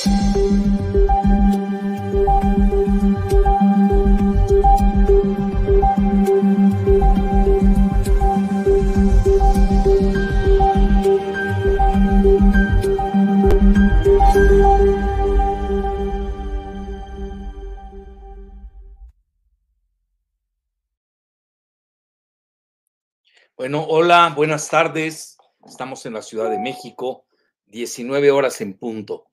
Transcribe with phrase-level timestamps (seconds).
[0.00, 0.14] Bueno,
[23.88, 25.36] hola, buenas tardes.
[25.66, 27.24] Estamos en la Ciudad de México,
[27.66, 29.24] 19 horas en punto.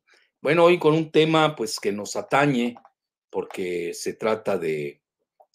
[0.45, 2.75] Bueno, hoy con un tema pues que nos atañe
[3.31, 5.01] porque se trata de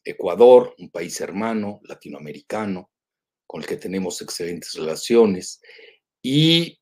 [0.04, 2.90] Ecuador, un país hermano latinoamericano
[3.46, 5.62] con el que tenemos excelentes relaciones
[6.20, 6.80] y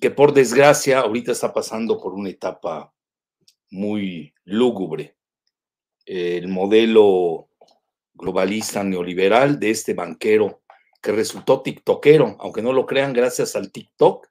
[0.00, 2.94] que por desgracia ahorita está pasando por una etapa
[3.70, 5.18] muy lúgubre.
[6.06, 7.50] El modelo
[8.14, 10.62] globalista neoliberal de este banquero
[11.02, 14.26] que resultó tiktokero, aunque no lo crean, gracias al TikTok,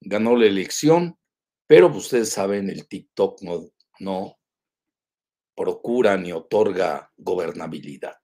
[0.00, 1.16] ganó la elección,
[1.66, 3.40] pero pues, ustedes saben, el TikTok
[4.00, 4.38] no,
[5.54, 8.16] procura ni otorga gobernabilidad.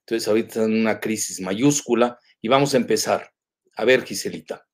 [0.00, 3.32] Entonces ahorita está en una crisis mayúscula y vamos a empezar.
[3.76, 4.66] A ver, Giselita.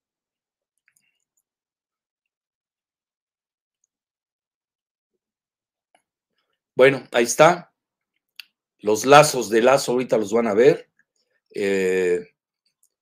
[6.75, 7.73] Bueno, ahí está.
[8.79, 10.91] Los lazos de lazo ahorita los van a ver.
[11.55, 12.21] Eh,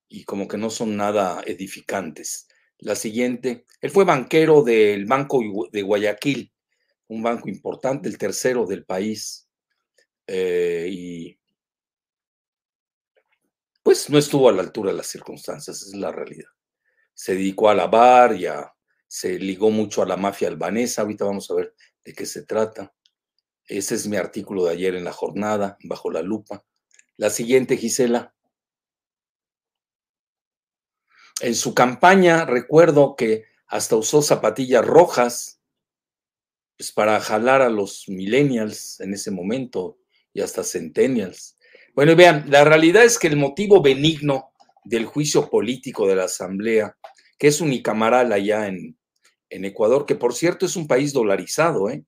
[0.09, 2.48] y como que no son nada edificantes.
[2.79, 5.41] La siguiente, él fue banquero del Banco
[5.71, 6.51] de Guayaquil,
[7.07, 9.47] un banco importante, el tercero del país,
[10.27, 11.39] eh, y
[13.83, 16.49] pues no estuvo a la altura de las circunstancias, es la realidad.
[17.13, 18.71] Se dedicó a lavar, ya
[19.07, 21.73] se ligó mucho a la mafia albanesa, ahorita vamos a ver
[22.05, 22.93] de qué se trata.
[23.65, 26.63] Ese es mi artículo de ayer en la jornada, bajo la lupa.
[27.17, 28.33] La siguiente, Gisela.
[31.41, 35.61] En su campaña recuerdo que hasta usó zapatillas rojas
[36.77, 39.97] pues, para jalar a los millennials en ese momento
[40.33, 41.57] y hasta centennials.
[41.95, 44.51] Bueno, y vean, la realidad es que el motivo benigno
[44.83, 46.97] del juicio político de la Asamblea,
[47.37, 48.97] que es unicameral allá en,
[49.49, 52.03] en Ecuador, que por cierto es un país dolarizado, ¿eh?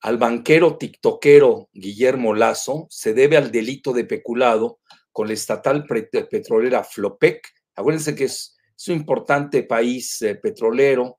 [0.00, 4.78] al banquero tiktokero Guillermo Lazo se debe al delito de peculado
[5.10, 8.56] con la estatal petrolera Flopec Acuérdense que es,
[8.88, 11.18] un importante país eh, petrolero.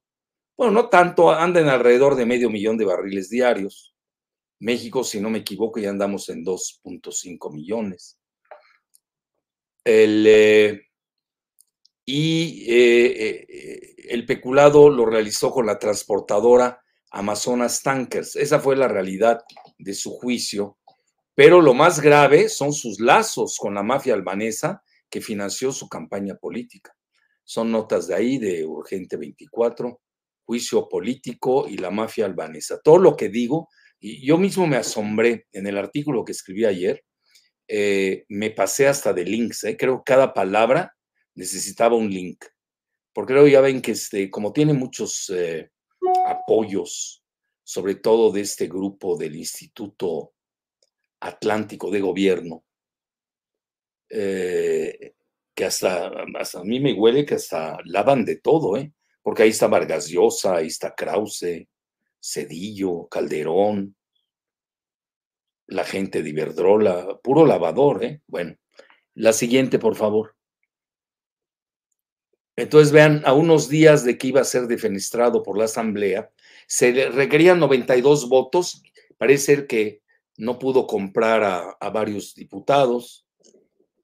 [0.55, 3.95] Bueno, no tanto, andan alrededor de medio millón de barriles diarios.
[4.59, 8.19] México, si no me equivoco, ya andamos en 2.5 millones.
[9.83, 10.81] El, eh,
[12.05, 16.81] y eh, el peculado lo realizó con la transportadora
[17.11, 18.35] Amazonas Tankers.
[18.35, 19.41] Esa fue la realidad
[19.77, 20.77] de su juicio.
[21.35, 26.35] Pero lo más grave son sus lazos con la mafia albanesa que financió su campaña
[26.35, 26.93] política.
[27.43, 30.01] Son notas de ahí, de Urgente 24,
[30.45, 32.79] juicio político y la mafia albanesa.
[32.83, 33.69] Todo lo que digo,
[33.99, 37.03] y yo mismo me asombré en el artículo que escribí ayer,
[37.67, 39.75] eh, me pasé hasta de links, ¿eh?
[39.75, 40.95] creo que cada palabra
[41.35, 42.45] necesitaba un link,
[43.13, 45.69] porque luego ya ven que este, como tiene muchos eh,
[46.27, 47.23] apoyos,
[47.63, 50.33] sobre todo de este grupo del Instituto
[51.19, 52.63] Atlántico de Gobierno,
[54.09, 55.13] eh,
[55.53, 58.93] que hasta, a mí me huele que hasta lavan de todo, ¿eh?
[59.23, 61.67] porque ahí está Vargas Llosa, ahí está Krause,
[62.21, 63.95] Cedillo, Calderón,
[65.67, 68.21] la gente de Iberdrola, puro lavador, ¿eh?
[68.27, 68.55] Bueno,
[69.15, 70.35] la siguiente, por favor.
[72.55, 76.31] Entonces, vean, a unos días de que iba a ser defenestrado por la Asamblea,
[76.65, 78.81] se requerían 92 votos.
[79.17, 80.01] Parece que
[80.37, 83.26] no pudo comprar a varios diputados.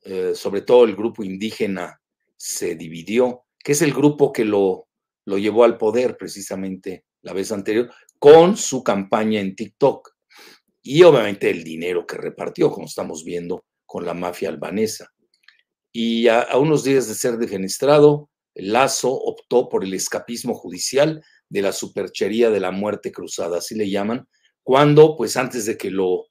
[0.03, 2.01] Eh, sobre todo el grupo indígena,
[2.35, 4.87] se dividió, que es el grupo que lo,
[5.25, 10.09] lo llevó al poder precisamente la vez anterior, con su campaña en TikTok.
[10.81, 15.13] Y obviamente el dinero que repartió, como estamos viendo con la mafia albanesa.
[15.93, 21.71] Y a, unos días de ser defenestrado, Lazo optó por el escapismo judicial de la
[21.71, 24.27] superchería de la muerte cruzada, así le llaman,
[24.63, 26.25] cuando, pues antes de que lo,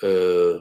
[0.00, 0.56] eh,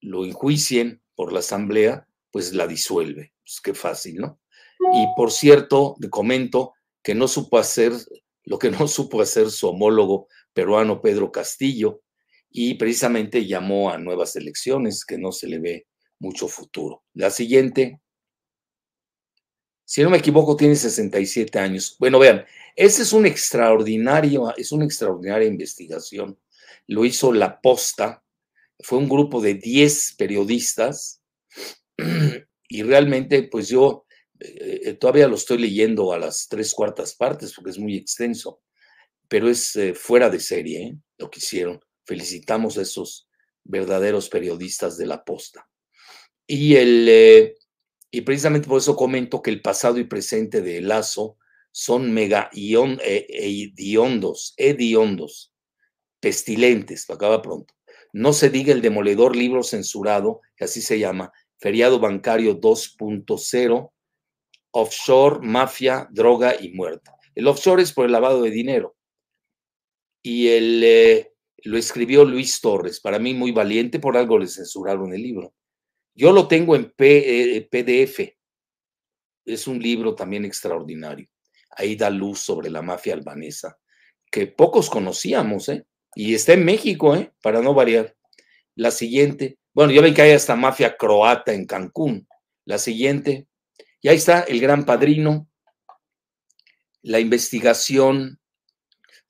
[0.00, 3.32] lo enjuicien por la Asamblea, pues la disuelve.
[3.42, 4.40] Pues qué fácil, ¿no?
[4.92, 7.92] Y por cierto, le comento que no supo hacer
[8.44, 12.02] lo que no supo hacer su homólogo peruano Pedro Castillo
[12.50, 15.86] y precisamente llamó a nuevas elecciones que no se le ve
[16.20, 17.02] mucho futuro.
[17.12, 18.00] La siguiente,
[19.84, 21.96] si no me equivoco, tiene 67 años.
[21.98, 22.44] Bueno, vean,
[22.76, 26.38] ese es un extraordinario, es una extraordinaria investigación.
[26.86, 28.23] Lo hizo La Posta,
[28.80, 31.22] fue un grupo de 10 periodistas
[32.68, 34.04] y realmente pues yo
[34.40, 38.62] eh, eh, todavía lo estoy leyendo a las tres cuartas partes porque es muy extenso,
[39.28, 41.80] pero es eh, fuera de serie lo que hicieron.
[42.04, 43.28] Felicitamos a esos
[43.62, 45.68] verdaderos periodistas de la posta.
[46.46, 47.54] Y, el,
[48.10, 51.38] y precisamente por eso comento que el pasado y presente de Lazo
[51.72, 55.54] son mega ion, hediondos, hediondos,
[56.20, 57.74] pestilentes, acaba pronto.
[58.14, 63.90] No se diga el demoledor libro censurado, que así se llama, Feriado Bancario 2.0,
[64.70, 67.10] Offshore, Mafia, Droga y Muerte.
[67.34, 68.94] El offshore es por el lavado de dinero.
[70.22, 71.32] Y el, eh,
[71.64, 75.52] lo escribió Luis Torres, para mí muy valiente, por algo le censuraron el libro.
[76.14, 78.20] Yo lo tengo en PDF.
[78.20, 78.36] Eh,
[79.44, 81.26] es un libro también extraordinario.
[81.70, 83.76] Ahí da luz sobre la mafia albanesa,
[84.30, 85.84] que pocos conocíamos, ¿eh?
[86.14, 87.32] Y está en México, ¿eh?
[87.42, 88.16] Para no variar.
[88.74, 89.58] La siguiente.
[89.72, 92.28] Bueno, ya ven que hay hasta mafia croata en Cancún.
[92.64, 93.48] La siguiente.
[94.00, 95.48] Y ahí está el gran padrino,
[97.02, 98.38] la investigación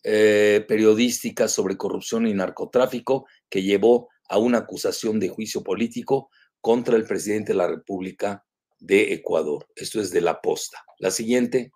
[0.03, 6.29] eh, periodística sobre corrupción y narcotráfico que llevó a una acusación de juicio político
[6.61, 8.45] contra el presidente de la República
[8.81, 9.67] de Ecuador.
[9.77, 10.85] Esto es de la posta.
[10.99, 11.73] La siguiente.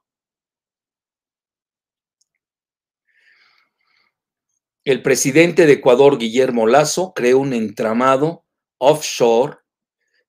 [4.89, 8.47] El presidente de Ecuador, Guillermo Lazo, creó un entramado
[8.79, 9.59] offshore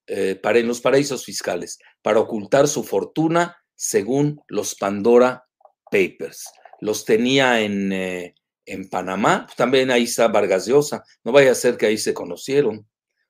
[0.06, 5.46] eh, para en los paraísos fiscales para ocultar su fortuna según los Pandora
[5.90, 6.44] Papers.
[6.82, 8.36] Los tenía en, eh,
[8.66, 11.06] en Panamá, también ahí está Vargas Llosa.
[11.24, 12.86] No vaya a ser que ahí se conocieron,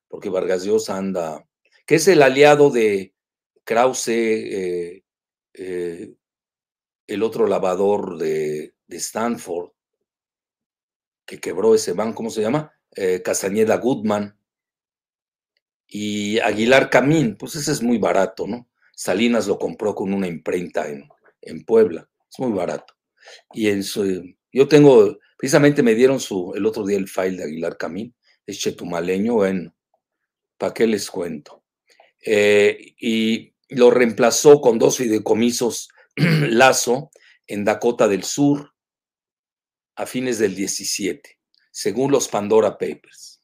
[0.08, 1.46] porque Vargas Llosa anda,
[1.86, 3.14] que es el aliado de
[3.62, 5.04] Krause, eh,
[5.54, 9.70] el otro lavador de, de Stanford,
[11.30, 12.72] que quebró ese banco, ¿cómo se llama?
[12.96, 14.36] Eh, Castañeda Goodman
[15.86, 18.68] y Aguilar Camín, pues ese es muy barato, ¿no?
[18.96, 21.08] Salinas lo compró con una imprenta en,
[21.40, 22.94] en Puebla, es muy barato.
[23.52, 27.44] Y en su, yo tengo, precisamente me dieron su, el otro día el file de
[27.44, 28.12] Aguilar Camín,
[28.44, 29.72] es chetumaleño, bueno,
[30.58, 31.62] ¿para qué les cuento?
[32.26, 37.12] Eh, y lo reemplazó con dos fideicomisos Lazo
[37.46, 38.72] en Dakota del Sur,
[40.00, 41.38] a fines del 17,
[41.70, 43.42] según los Pandora Papers.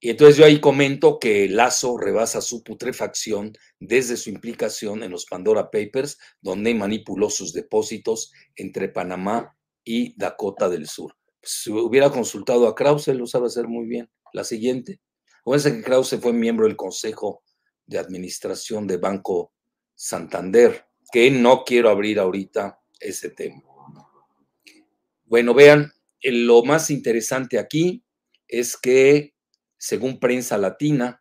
[0.00, 5.26] Y entonces yo ahí comento que Lazo rebasa su putrefacción desde su implicación en los
[5.26, 9.54] Pandora Papers, donde manipuló sus depósitos entre Panamá
[9.84, 11.14] y Dakota del Sur.
[11.42, 14.10] si hubiera consultado a Krause, lo sabe hacer muy bien.
[14.32, 15.00] La siguiente.
[15.44, 17.42] Fíjense que Krause fue miembro del Consejo
[17.84, 19.52] de Administración de Banco
[19.94, 23.75] Santander, que no quiero abrir ahorita ese tema.
[25.28, 25.92] Bueno, vean,
[26.22, 28.04] lo más interesante aquí
[28.46, 29.34] es que,
[29.76, 31.20] según prensa latina,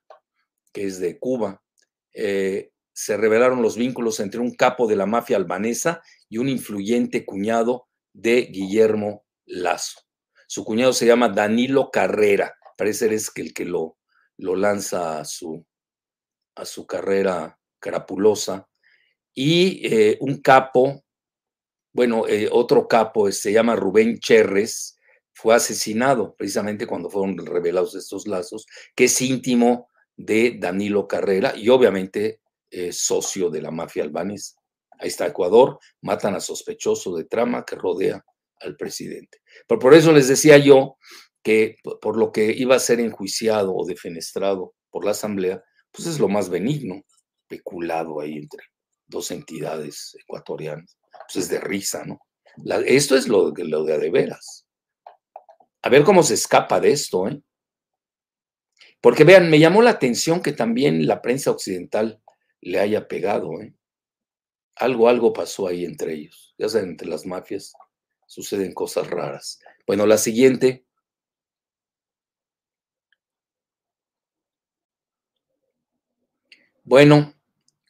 [0.72, 1.64] que es de Cuba,
[2.14, 7.26] eh, se revelaron los vínculos entre un capo de la mafia albanesa y un influyente
[7.26, 10.02] cuñado de Guillermo Lazo.
[10.48, 13.98] Su cuñado se llama Danilo Carrera, parece es que el que lo,
[14.38, 15.66] lo lanza a su,
[16.56, 18.70] a su carrera carapulosa,
[19.34, 21.05] y eh, un capo
[21.96, 25.00] bueno, eh, otro capo se llama Rubén Cherres,
[25.32, 29.88] fue asesinado precisamente cuando fueron revelados estos lazos, que es íntimo
[30.18, 34.58] de Danilo Carrera y obviamente eh, socio de la mafia albanesa.
[35.00, 38.26] Ahí está Ecuador, matan a sospechoso de trama que rodea
[38.60, 39.38] al presidente.
[39.66, 40.98] Pero por eso les decía yo
[41.42, 46.20] que por lo que iba a ser enjuiciado o defenestrado por la Asamblea, pues es
[46.20, 47.04] lo más benigno,
[47.48, 48.64] peculado ahí entre
[49.08, 52.20] dos entidades ecuatorianas pues es de risa, ¿no?
[52.86, 54.66] esto es lo, lo de de veras.
[55.82, 57.42] A ver cómo se escapa de esto, ¿eh?
[59.02, 62.22] Porque vean, me llamó la atención que también la prensa occidental
[62.62, 63.76] le haya pegado, ¿eh?
[64.76, 66.56] Algo, algo pasó ahí entre ellos.
[66.58, 67.74] Ya saben, entre las mafias
[68.26, 69.60] suceden cosas raras.
[69.86, 70.86] Bueno, la siguiente.
[76.84, 77.35] Bueno,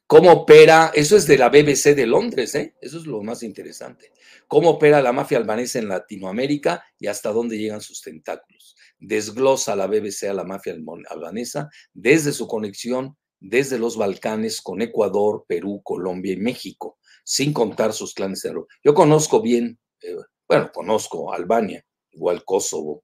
[0.07, 0.91] ¿Cómo opera?
[0.93, 2.75] Eso es de la BBC de Londres, ¿eh?
[2.79, 4.11] Eso es lo más interesante.
[4.47, 8.75] ¿Cómo opera la mafia albanesa en Latinoamérica y hasta dónde llegan sus tentáculos?
[8.99, 10.75] Desglosa la BBC a la mafia
[11.09, 17.91] albanesa desde su conexión desde los Balcanes con Ecuador, Perú, Colombia y México, sin contar
[17.91, 20.15] sus clanes de Yo conozco bien, eh,
[20.47, 23.03] bueno, conozco Albania, igual Kosovo,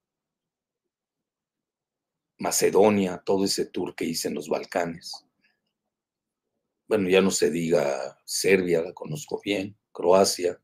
[2.38, 5.26] Macedonia, todo ese tour que hice en los Balcanes
[6.92, 10.62] bueno, ya no se diga Serbia, la conozco bien, Croacia.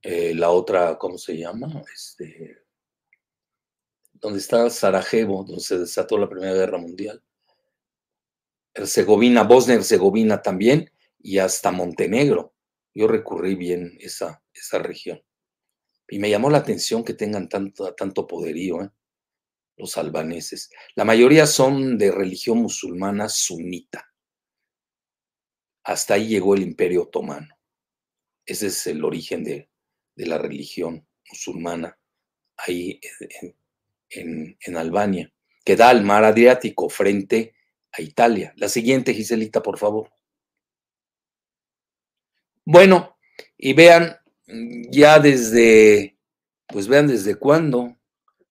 [0.00, 1.82] Eh, la otra, ¿cómo se llama?
[1.94, 2.64] Este,
[4.14, 7.22] donde está Sarajevo, donde se desató la Primera Guerra Mundial.
[8.72, 12.54] Herzegovina, Bosnia-Herzegovina también, y hasta Montenegro.
[12.94, 15.22] Yo recurrí bien esa, esa región.
[16.08, 18.90] Y me llamó la atención que tengan tanto, tanto poderío, ¿eh?
[19.76, 20.70] Los albaneses.
[20.94, 24.12] La mayoría son de religión musulmana sunita.
[25.84, 27.54] Hasta ahí llegó el imperio otomano.
[28.46, 29.70] Ese es el origen de,
[30.16, 31.98] la religión musulmana
[32.56, 33.00] ahí
[34.10, 35.32] en, en, Albania,
[35.64, 37.54] que da al mar Adriático frente
[37.92, 38.54] a Italia.
[38.56, 40.12] La siguiente, Giselita, por favor.
[42.64, 43.18] Bueno,
[43.58, 44.16] y vean
[44.90, 46.16] ya desde,
[46.68, 47.98] pues vean desde cuándo.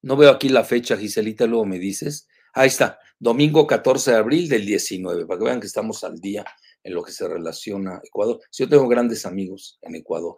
[0.03, 2.27] No veo aquí la fecha, Giselita, luego me dices.
[2.53, 6.43] Ahí está, domingo 14 de abril del 19, para que vean que estamos al día
[6.83, 8.41] en lo que se relaciona a Ecuador.
[8.51, 10.35] Yo tengo grandes amigos en Ecuador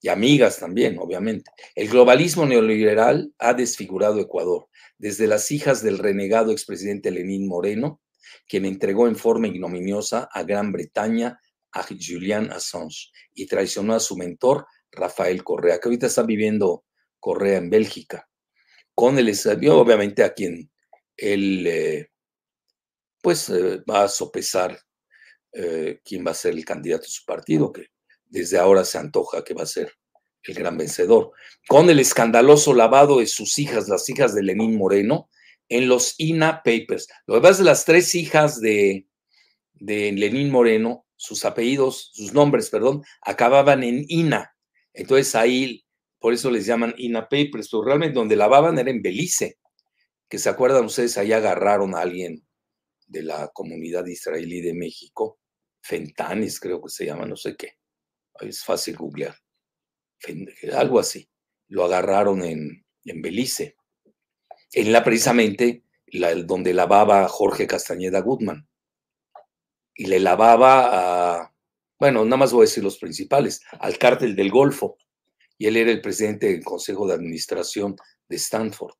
[0.00, 1.50] y amigas también, obviamente.
[1.74, 8.00] El globalismo neoliberal ha desfigurado Ecuador, desde las hijas del renegado expresidente Lenín Moreno,
[8.48, 11.40] quien entregó en forma ignominiosa a Gran Bretaña
[11.72, 16.84] a Julian Assange y traicionó a su mentor Rafael Correa, que ahorita está viviendo
[17.18, 18.28] Correa en Bélgica,
[18.96, 19.28] con el
[19.70, 20.70] obviamente a quien
[21.18, 22.10] él eh,
[23.20, 24.78] pues eh, va a sopesar
[25.52, 27.88] eh, quién va a ser el candidato de su partido, que
[28.24, 29.92] desde ahora se antoja que va a ser
[30.44, 31.32] el gran vencedor,
[31.68, 35.28] con el escandaloso lavado de sus hijas, las hijas de Lenín Moreno,
[35.68, 37.08] en los INA Papers.
[37.26, 39.06] Lo que pasa es las tres hijas de,
[39.74, 44.54] de Lenín Moreno, sus apellidos, sus nombres, perdón, acababan en INA.
[44.94, 45.85] Entonces ahí,
[46.18, 49.58] por eso les llaman INA Papers, pero realmente donde lavaban era en Belice,
[50.28, 52.46] que se acuerdan ustedes, ahí agarraron a alguien
[53.06, 55.38] de la comunidad israelí de México
[55.86, 57.74] Fentanis, creo que se llama, no sé qué.
[58.40, 59.36] Es fácil googlear.
[60.72, 61.28] Algo así.
[61.68, 63.76] Lo agarraron en, en Belice.
[64.72, 65.84] En la precisamente
[66.44, 68.68] donde lavaba Jorge Castañeda Goodman.
[69.94, 71.54] Y le lavaba a,
[71.98, 74.98] bueno, nada más voy a decir los principales, al cártel del Golfo.
[75.58, 77.96] Y él era el presidente del Consejo de Administración
[78.28, 78.94] de Stanford.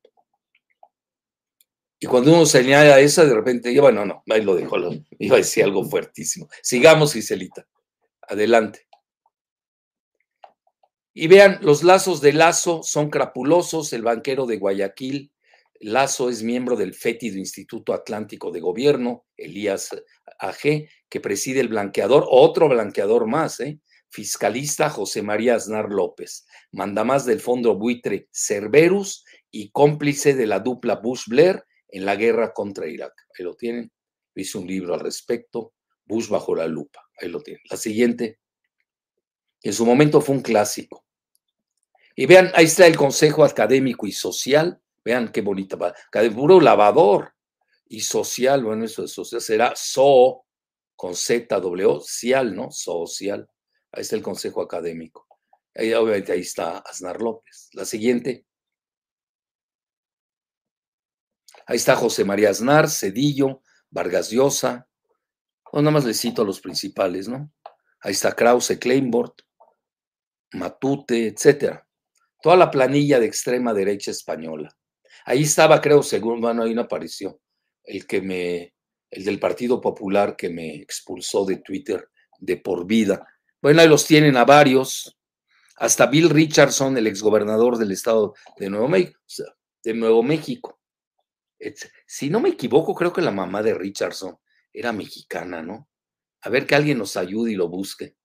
[1.99, 4.77] Y cuando uno señala esa, de repente, yo, bueno, no, ahí lo dejo,
[5.17, 6.47] iba a decir algo fuertísimo.
[6.61, 7.67] Sigamos, Giselita.
[8.21, 8.87] Adelante.
[11.13, 13.91] Y vean, los lazos de Lazo son crapulosos.
[13.93, 15.31] El banquero de Guayaquil,
[15.79, 19.89] Lazo es miembro del fétido Instituto Atlántico de Gobierno, Elías
[20.39, 23.79] AG, que preside el blanqueador, otro blanqueador más, ¿eh?
[24.09, 30.95] Fiscalista José María Aznar López, mandamás del fondo buitre Cerberus y cómplice de la dupla
[30.95, 33.13] Bush-Blair en la guerra contra Irak.
[33.37, 33.91] Ahí lo tienen.
[34.35, 35.73] Hice un libro al respecto,
[36.05, 37.09] Bush bajo la lupa.
[37.19, 37.63] Ahí lo tienen.
[37.69, 38.39] La siguiente.
[39.61, 41.05] En su momento fue un clásico.
[42.15, 44.79] Y vean, ahí está el Consejo Académico y Social.
[45.03, 45.77] Vean qué bonita.
[46.35, 47.33] Puro lavador
[47.87, 48.63] y social.
[48.63, 50.45] Bueno, eso de social será SO
[50.95, 52.71] con Z, W, social, ¿no?
[52.71, 53.47] Social.
[53.97, 55.27] Ahí está el Consejo Académico.
[55.73, 57.69] Ahí, obviamente ahí está Aznar López.
[57.73, 58.45] La siguiente.
[61.65, 64.87] Ahí está José María Aznar, Cedillo, Vargas Llosa.
[65.71, 67.51] O nada más le cito a los principales, ¿no?
[68.01, 69.33] Ahí está Krause, Kleinbord,
[70.53, 71.87] Matute, etcétera.
[72.39, 74.77] Toda la planilla de extrema derecha española.
[75.25, 77.41] Ahí estaba, creo, según, bueno, ahí no apareció,
[77.83, 78.75] el que me,
[79.09, 83.25] el del Partido Popular que me expulsó de Twitter de por vida.
[83.61, 85.17] Bueno, ahí los tienen a varios.
[85.77, 89.19] Hasta Bill Richardson, el exgobernador del estado de Nuevo México.
[89.83, 90.79] De Nuevo México.
[92.05, 94.37] Si no me equivoco, creo que la mamá de Richardson
[94.71, 95.89] era mexicana, ¿no?
[96.41, 98.15] A ver que alguien nos ayude y lo busque.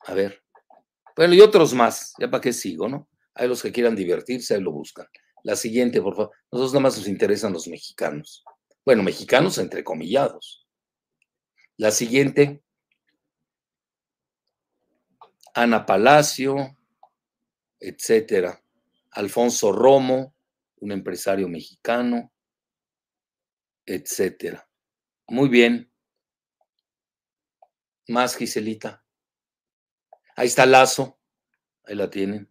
[0.00, 0.42] A ver.
[1.16, 3.08] Bueno, y otros más, ya para qué sigo, ¿no?
[3.34, 5.06] Hay los que quieran divertirse, ahí lo buscan.
[5.42, 6.32] La siguiente, por favor.
[6.52, 8.44] Nosotros nada más nos interesan los mexicanos.
[8.84, 10.66] Bueno, mexicanos entrecomillados.
[11.76, 12.62] La siguiente.
[15.54, 16.76] Ana Palacio,
[17.80, 18.60] etcétera.
[19.12, 20.34] Alfonso Romo,
[20.80, 22.34] un empresario mexicano
[23.86, 24.68] etcétera.
[25.28, 25.90] Muy bien.
[28.08, 29.04] Más, Giselita.
[30.36, 31.18] Ahí está Lazo.
[31.84, 32.50] Ahí la tienen.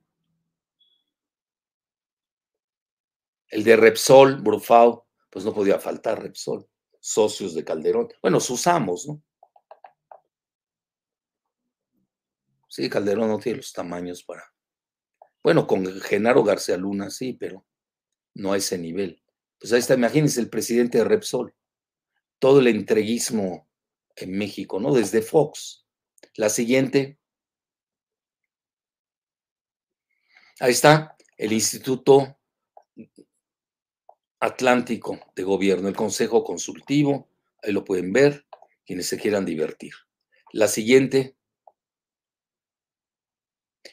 [3.49, 6.67] El de Repsol, Brufao, pues no podía faltar Repsol.
[6.99, 8.09] Socios de Calderón.
[8.21, 9.21] Bueno, sus amos, ¿no?
[12.73, 14.51] Sí, Calderón no tiene los tamaños para.
[15.43, 17.67] Bueno, con Genaro García Luna sí, pero
[18.33, 19.21] no a ese nivel.
[19.59, 21.53] Pues ahí está, imagínense el presidente de Repsol,
[22.39, 23.69] todo el entreguismo
[24.15, 24.91] en México, ¿no?
[24.91, 25.85] Desde Fox.
[26.33, 27.19] La siguiente.
[30.59, 32.39] Ahí está, el Instituto
[34.39, 37.29] Atlántico de Gobierno, el Consejo Consultivo,
[37.61, 38.47] ahí lo pueden ver,
[38.83, 39.93] quienes se quieran divertir.
[40.53, 41.35] La siguiente.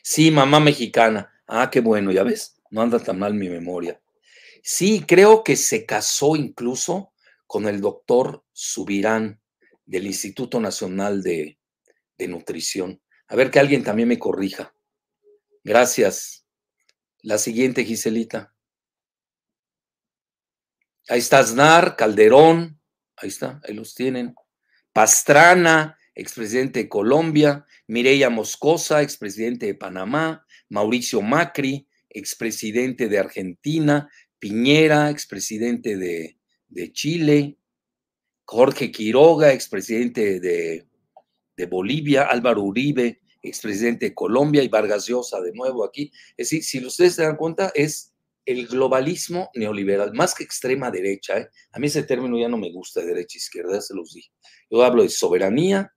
[0.02, 1.32] Sí, mamá mexicana.
[1.46, 4.00] Ah, qué bueno, ya ves, no anda tan mal mi memoria.
[4.62, 7.12] Sí, creo que se casó incluso
[7.46, 9.40] con el doctor Subirán
[9.84, 11.58] del Instituto Nacional de,
[12.16, 13.02] de Nutrición.
[13.28, 14.74] A ver que alguien también me corrija.
[15.64, 16.46] Gracias.
[17.22, 18.54] La siguiente, Giselita.
[21.08, 22.80] Ahí está Aznar, Calderón,
[23.16, 24.34] ahí está, ahí los tienen.
[24.92, 35.10] Pastrana, expresidente de Colombia, Mireya Moscosa, expresidente de Panamá, Mauricio Macri, expresidente de Argentina, Piñera,
[35.10, 36.38] expresidente de,
[36.68, 37.56] de Chile,
[38.44, 40.86] Jorge Quiroga, expresidente de,
[41.56, 46.10] de Bolivia, Álvaro Uribe, expresidente de Colombia, y Vargas Llosa de nuevo aquí.
[46.36, 48.12] Es decir, si ustedes se dan cuenta, es
[48.44, 51.38] el globalismo neoliberal, más que extrema derecha.
[51.38, 51.48] ¿eh?
[51.72, 54.30] A mí ese término ya no me gusta, derecha-izquierda, se los dije.
[54.70, 55.92] Yo hablo de soberanía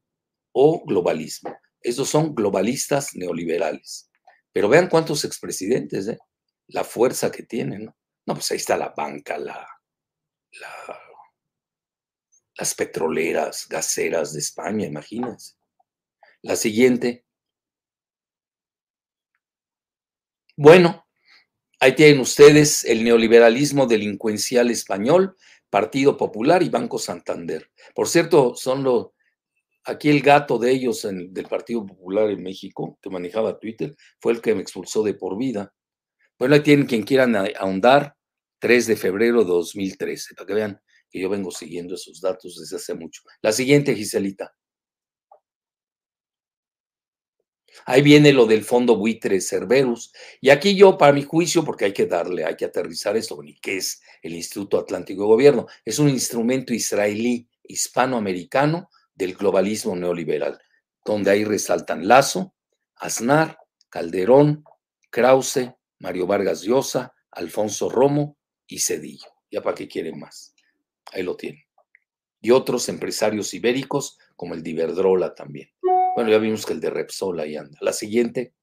[0.53, 1.57] o globalismo.
[1.81, 4.09] Esos son globalistas neoliberales.
[4.51, 6.19] Pero vean cuántos expresidentes, ¿eh?
[6.67, 7.85] la fuerza que tienen.
[7.85, 7.95] ¿no?
[8.25, 9.67] no, pues ahí está la banca, la,
[10.51, 10.99] la,
[12.57, 15.55] las petroleras, gaseras de España, imagínense.
[16.41, 17.25] La siguiente.
[20.55, 21.07] Bueno,
[21.79, 25.35] ahí tienen ustedes el neoliberalismo delincuencial español,
[25.69, 27.71] Partido Popular y Banco Santander.
[27.95, 29.07] Por cierto, son los,
[29.85, 34.33] aquí el gato de ellos en, del Partido Popular en México, que manejaba Twitter, fue
[34.33, 35.73] el que me expulsó de por vida.
[36.37, 38.15] Bueno, ahí tienen quien quieran ahondar,
[38.59, 42.77] 3 de febrero de 2013, para que vean que yo vengo siguiendo esos datos desde
[42.77, 43.21] hace mucho.
[43.41, 44.55] La siguiente, Giselita.
[47.85, 50.13] Ahí viene lo del fondo buitre Cerberus.
[50.39, 53.55] Y aquí yo, para mi juicio, porque hay que darle, hay que aterrizar esto, ni
[53.55, 60.59] qué es el Instituto Atlántico de Gobierno, es un instrumento israelí hispanoamericano del globalismo neoliberal,
[61.05, 62.53] donde ahí resaltan Lazo,
[62.95, 63.57] Aznar,
[63.89, 64.63] Calderón,
[65.09, 69.27] Krause, Mario Vargas Llosa, Alfonso Romo y Cedillo.
[69.51, 70.53] Ya para qué quieren más.
[71.11, 71.63] Ahí lo tienen.
[72.41, 75.69] Y otros empresarios ibéricos, como el de Iberdrola también.
[76.15, 77.77] Bueno, ya vimos que el de Repsol ahí anda.
[77.81, 78.53] La siguiente.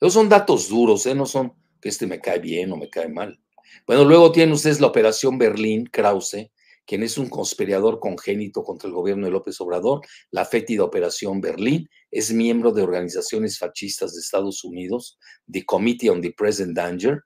[0.00, 1.14] Esos son datos duros, ¿eh?
[1.14, 3.40] No son que este me cae bien o me cae mal.
[3.86, 6.50] Bueno, luego tienen ustedes la operación Berlín, Krause,
[6.88, 11.86] quien es un conspirador congénito contra el gobierno de López Obrador, la fétida Operación Berlín,
[12.10, 15.18] es miembro de organizaciones fascistas de Estados Unidos,
[15.52, 17.24] The Committee on the Present Danger,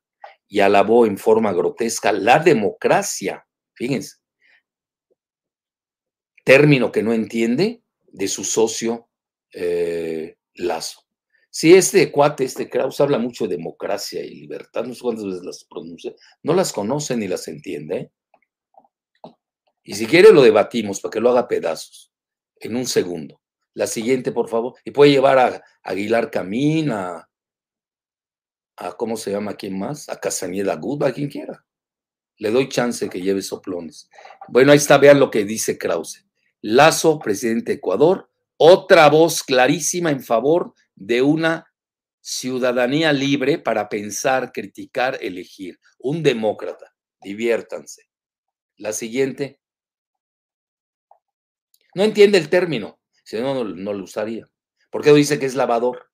[0.48, 3.46] y alabó en forma grotesca la democracia.
[3.74, 4.16] Fíjense,
[6.42, 9.10] término que no entiende de su socio
[9.52, 11.02] eh, Lazo.
[11.50, 15.44] Si este cuate, este Kraus, habla mucho de democracia y libertad, no sé cuántas veces
[15.44, 17.96] las pronuncia, no las conoce ni las entiende.
[17.96, 18.10] ¿eh?
[19.84, 22.12] Y si quiere lo debatimos para que lo haga pedazos
[22.60, 23.40] en un segundo.
[23.74, 24.74] La siguiente, por favor.
[24.84, 27.28] Y puede llevar a, Aguilar Camín, a,
[28.96, 29.54] ¿cómo se llama?
[29.54, 30.08] ¿Quién más?
[30.08, 31.64] A Casañeda Good, a quien quiera.
[32.38, 34.08] Le doy chance que lleve soplones.
[34.48, 36.26] Bueno, ahí está, vean lo que dice Krause.
[36.60, 41.66] Lazo, presidente de Ecuador, otra voz clarísima en favor de una
[42.20, 45.80] ciudadanía libre para pensar, criticar, elegir.
[45.98, 46.94] Un demócrata.
[47.20, 48.08] Diviértanse.
[48.76, 49.61] La siguiente.
[51.94, 54.48] No entiende el término, si no, no, lo usaría.
[54.90, 56.08] ¿Por qué dice que es lavador?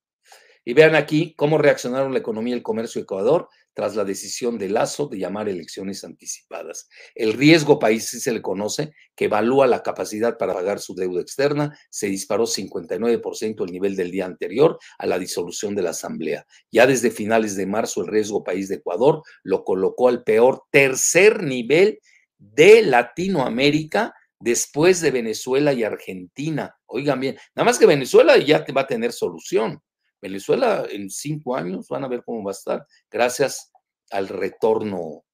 [0.64, 4.58] Y vean aquí cómo reaccionaron la economía y el comercio de Ecuador tras la decisión
[4.58, 6.88] de Lazo de llamar elecciones anticipadas.
[7.14, 11.20] El riesgo país, si se le conoce, que evalúa la capacidad para pagar su deuda
[11.20, 16.44] externa, se disparó 59% el nivel del día anterior a la disolución de la Asamblea.
[16.72, 21.44] Ya desde finales de marzo, el riesgo país de Ecuador lo colocó al peor tercer
[21.44, 22.00] nivel
[22.36, 26.77] de Latinoamérica después de Venezuela y Argentina.
[26.87, 29.83] Oigan bien, nada más que Venezuela ya va a tener solución.
[30.20, 33.70] Venezuela en cinco años van a ver cómo va a estar, gracias
[34.11, 35.24] al retorno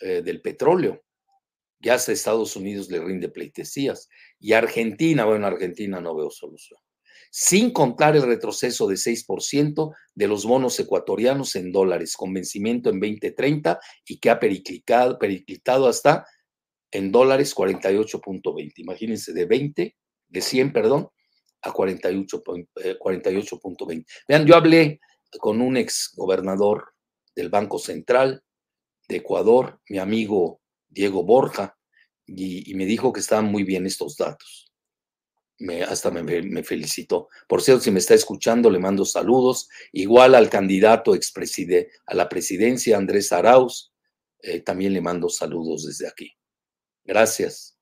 [0.00, 1.02] eh, del petróleo.
[1.78, 4.08] Ya hasta Estados Unidos le rinde pleitesías.
[4.40, 6.80] Y Argentina, bueno, Argentina no veo solución.
[7.30, 12.98] Sin contar el retroceso de 6% de los bonos ecuatorianos en dólares, con vencimiento en
[12.98, 16.26] 2030 y que ha periclitado, periclitado hasta
[16.90, 18.72] en dólares 48.20.
[18.76, 19.96] Imagínense, de 20,
[20.28, 21.08] de 100, perdón,
[21.62, 22.68] a 48.20.
[22.76, 25.00] Eh, Vean, yo hablé
[25.38, 26.94] con un ex gobernador
[27.34, 28.42] del Banco Central
[29.08, 31.76] de Ecuador, mi amigo Diego Borja,
[32.26, 34.72] y, me dijo que estaban muy bien estos datos.
[35.58, 37.28] Me, hasta me, felicitó.
[37.48, 39.68] Por cierto, si me está escuchando, le mando saludos.
[39.92, 43.92] Igual al candidato expresidente a la presidencia, Andrés Arauz,
[44.42, 46.32] eh, también le mando saludos desde aquí.
[47.06, 47.78] Gracias.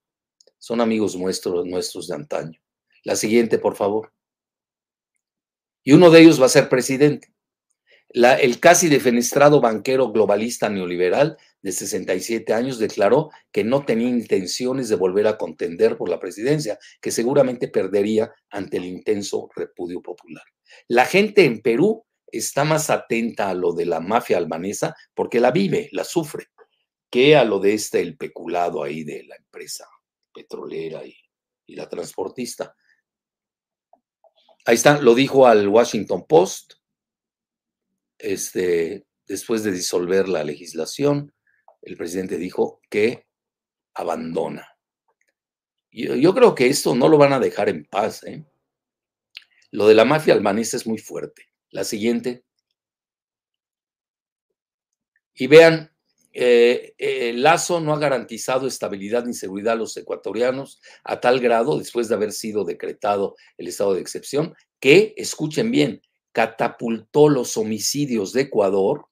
[0.59, 2.61] Son amigos nuestros, nuestros de antaño.
[3.03, 4.13] La siguiente, por favor.
[5.83, 7.35] Y uno de ellos va a ser presidente.
[8.15, 14.95] El casi defenestrado banquero globalista neoliberal de 67 años declaró que no tenía intenciones de
[14.95, 20.45] volver a contender por la presidencia, que seguramente perdería ante el intenso repudio popular.
[20.87, 25.51] La gente en Perú está más atenta a lo de la mafia albanesa porque la
[25.51, 26.47] vive, la sufre,
[27.15, 29.89] que a lo de este, el peculado ahí de la empresa
[30.33, 31.17] petrolera y,
[31.69, 32.75] la transportista.
[34.67, 36.75] Ahí está, lo dijo al Washington Post,
[38.19, 41.33] este, después de disolver la legislación,
[41.83, 43.29] el presidente dijo que
[43.95, 44.77] abandona.
[45.93, 48.25] Yo, yo creo que esto no lo van a dejar en paz.
[48.25, 48.45] ¿eh?
[49.71, 51.45] Lo de la mafia albanesa es muy fuerte.
[51.71, 52.45] La siguiente.
[55.33, 55.94] Y vean,
[56.35, 61.79] eh, el Lazo no ha garantizado estabilidad ni seguridad a los ecuatorianos a tal grado,
[61.79, 68.33] después de haber sido decretado el estado de excepción, que, escuchen bien, catapultó los homicidios
[68.33, 69.07] de Ecuador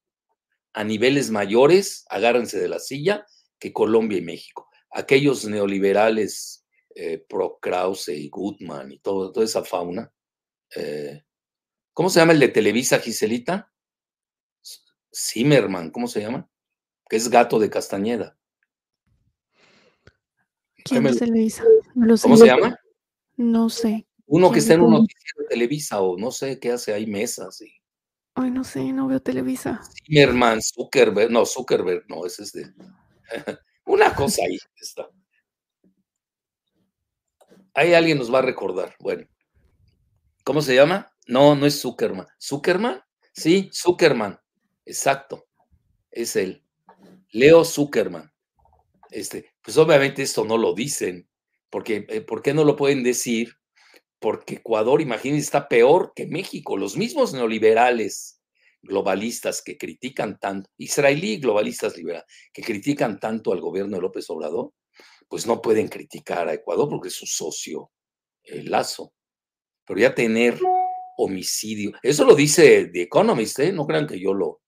[0.73, 3.25] a niveles mayores, agárrense de la silla,
[3.59, 4.69] que Colombia y México.
[4.91, 10.13] Aquellos neoliberales eh, pro Krause y Gutmann y toda esa fauna.
[10.75, 11.23] Eh,
[11.93, 13.73] ¿Cómo se llama el de Televisa, Giselita?
[15.15, 16.51] Zimmerman, ¿cómo se llama?
[17.13, 18.39] Que es gato de Castañeda.
[20.83, 21.63] ¿Quién es Televisa?
[22.23, 22.81] ¿Cómo se llama?
[23.37, 24.09] No sé.
[24.25, 27.61] Uno que está en un noticiero de Televisa o no sé qué hace ahí mesas.
[27.61, 27.71] Y...
[28.35, 29.83] Ay, no sé, no veo Televisa.
[30.07, 32.73] Zimmerman, Zuckerberg, no, Zuckerberg, no, ese es de.
[33.85, 35.07] Una cosa ahí está.
[37.75, 38.97] Ahí alguien nos va a recordar.
[38.99, 39.29] Bueno,
[40.45, 41.13] ¿cómo se llama?
[41.27, 42.29] No, no es Zuckerman.
[42.41, 43.03] ¿Zuckerman?
[43.35, 44.41] Sí, Zuckerman.
[44.87, 45.45] Exacto.
[46.11, 46.62] Es él.
[47.33, 48.33] Leo Zuckerman.
[49.11, 51.29] Este, pues obviamente esto no lo dicen,
[51.69, 53.57] porque eh, ¿por qué no lo pueden decir?
[54.23, 56.77] porque Ecuador, imagínense, está peor que México.
[56.77, 58.41] Los mismos neoliberales
[58.81, 64.73] globalistas que critican tanto, israelí globalistas liberales, que critican tanto al gobierno de López Obrador,
[65.29, 67.91] pues no pueden criticar a Ecuador porque es su socio,
[68.45, 69.13] el Lazo.
[69.85, 70.59] Pero ya tener
[71.19, 73.73] homicidio, eso lo dice The Economist, ¿eh?
[73.73, 74.62] no crean que yo lo...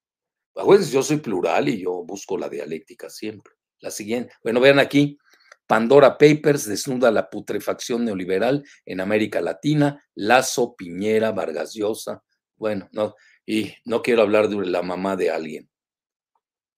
[0.56, 3.54] Acuérdense, yo soy plural y yo busco la dialéctica siempre.
[3.80, 5.18] La siguiente, bueno, vean aquí,
[5.66, 12.22] Pandora Papers desnuda la putrefacción neoliberal en América Latina, Lazo, Piñera, Vargas Llosa.
[12.56, 13.14] Bueno, no,
[13.44, 15.68] y no quiero hablar de la mamá de alguien,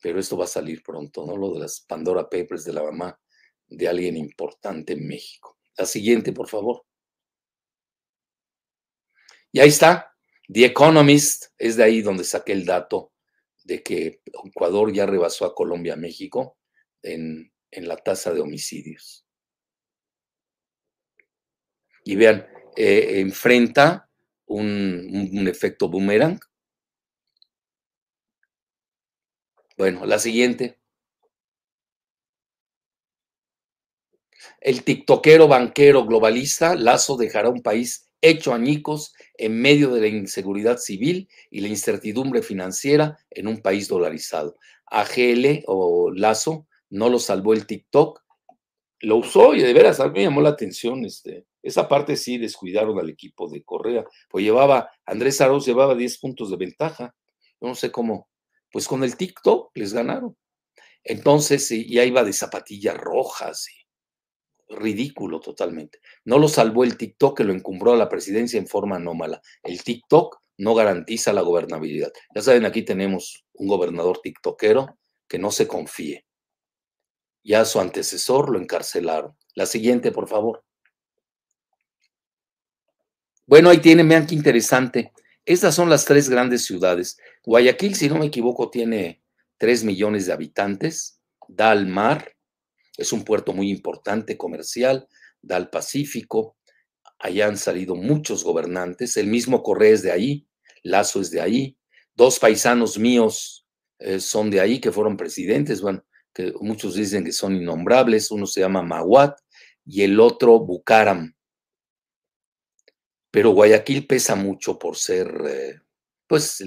[0.01, 1.37] pero esto va a salir pronto, ¿no?
[1.37, 3.19] Lo de las Pandora Papers de la mamá
[3.67, 5.59] de alguien importante en México.
[5.77, 6.85] La siguiente, por favor.
[9.53, 10.15] Y ahí está,
[10.49, 13.13] The Economist, es de ahí donde saqué el dato
[13.67, 16.57] de que Ecuador ya rebasó a Colombia, México,
[17.03, 19.25] en en la tasa de homicidios.
[22.05, 24.09] Y vean, eh, enfrenta
[24.47, 26.41] un, un efecto boomerang.
[29.77, 30.79] Bueno, la siguiente.
[34.61, 40.79] El tiktokero banquero globalista Lazo dejará un país hecho añicos en medio de la inseguridad
[40.79, 44.57] civil y la incertidumbre financiera en un país dolarizado.
[44.87, 48.23] AGL o Lazo no lo salvó el TikTok,
[49.01, 51.05] lo usó y de veras a mí me llamó la atención.
[51.05, 56.19] Este, esa parte sí descuidaron al equipo de Correa, pues llevaba, Andrés Arauz llevaba 10
[56.19, 57.15] puntos de ventaja.
[57.61, 58.29] no sé cómo,
[58.71, 60.37] pues con el TikTok les ganaron.
[61.03, 63.86] Entonces, y ahí iba de zapatillas rojas y
[64.69, 66.01] ridículo totalmente.
[66.25, 69.41] No lo salvó el TikTok que lo encumbró a la presidencia en forma anómala.
[69.63, 72.13] El TikTok no garantiza la gobernabilidad.
[72.35, 74.99] Ya saben, aquí tenemos un gobernador tiktokero
[75.29, 76.25] que no se confíe.
[77.45, 79.37] Ya su antecesor lo encarcelaron.
[79.55, 80.65] La siguiente, por favor.
[83.47, 85.13] Bueno, ahí tienen, vean qué interesante.
[85.45, 87.19] Estas son las tres grandes ciudades.
[87.45, 89.23] Guayaquil, si no me equivoco, tiene
[89.59, 92.36] tres millones de habitantes, da al mar,
[92.97, 95.09] es un puerto muy importante comercial,
[95.43, 96.57] da al Pacífico,
[97.19, 100.47] allá han salido muchos gobernantes, el mismo Correa es de ahí,
[100.83, 101.77] Lazo es de ahí,
[102.15, 103.67] dos paisanos míos
[103.99, 108.47] eh, son de ahí que fueron presidentes, bueno, que muchos dicen que son innombrables, uno
[108.47, 109.39] se llama Maguat
[109.85, 111.35] y el otro Bucaram.
[113.31, 115.81] Pero Guayaquil pesa mucho por ser, eh,
[116.27, 116.63] pues,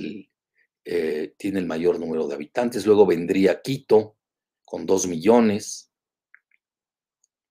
[0.85, 2.85] eh, tiene el mayor número de habitantes.
[2.85, 4.17] Luego vendría Quito
[4.65, 5.88] con dos millones,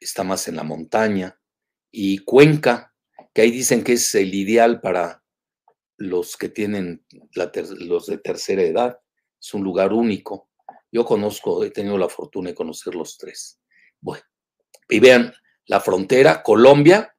[0.01, 1.41] está más en la montaña.
[1.91, 2.95] Y Cuenca,
[3.33, 5.23] que ahí dicen que es el ideal para
[5.97, 8.99] los que tienen los de tercera edad,
[9.41, 10.49] es un lugar único.
[10.91, 13.61] Yo conozco, he tenido la fortuna de conocer los tres.
[14.01, 14.25] Bueno,
[14.89, 15.33] y vean,
[15.67, 17.15] la frontera, Colombia,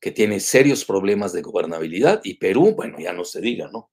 [0.00, 3.90] que tiene serios problemas de gobernabilidad, y Perú, bueno, ya no se diga, ¿no?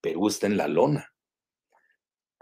[0.00, 1.12] Perú está en la lona.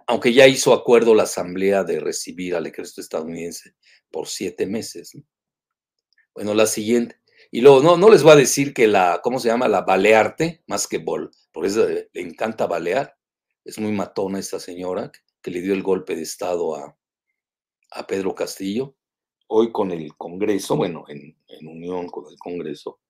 [0.07, 3.75] Aunque ya hizo acuerdo la Asamblea de recibir al ejército estadounidense
[4.11, 5.17] por siete meses.
[6.37, 7.19] Bueno, la siguiente.
[7.51, 9.69] Y luego, no, no les voy a decir que la, ¿cómo se llama?
[9.69, 13.17] La balearte, más que bol, por eso le encanta balear.
[13.65, 16.95] Es muy matona esta señora que le dio el golpe de Estado a,
[17.93, 18.95] a Pedro Castillo.
[19.47, 23.01] Hoy con el Congreso, bueno, en, en unión con el Congreso,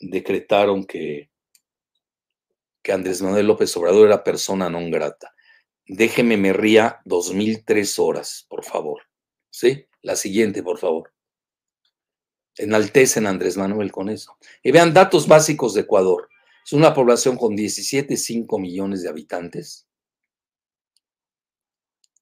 [0.00, 1.30] decretaron que,
[2.82, 5.32] que Andrés Manuel López Obrador era persona non grata.
[5.86, 9.02] Déjeme me ría 2003 horas, por favor.
[9.50, 9.86] ¿Sí?
[10.00, 11.12] La siguiente, por favor.
[12.62, 14.38] Enaltecen a Andrés Manuel con eso.
[14.62, 16.28] Y vean datos básicos de Ecuador.
[16.64, 19.88] Es una población con 17,5 millones de habitantes.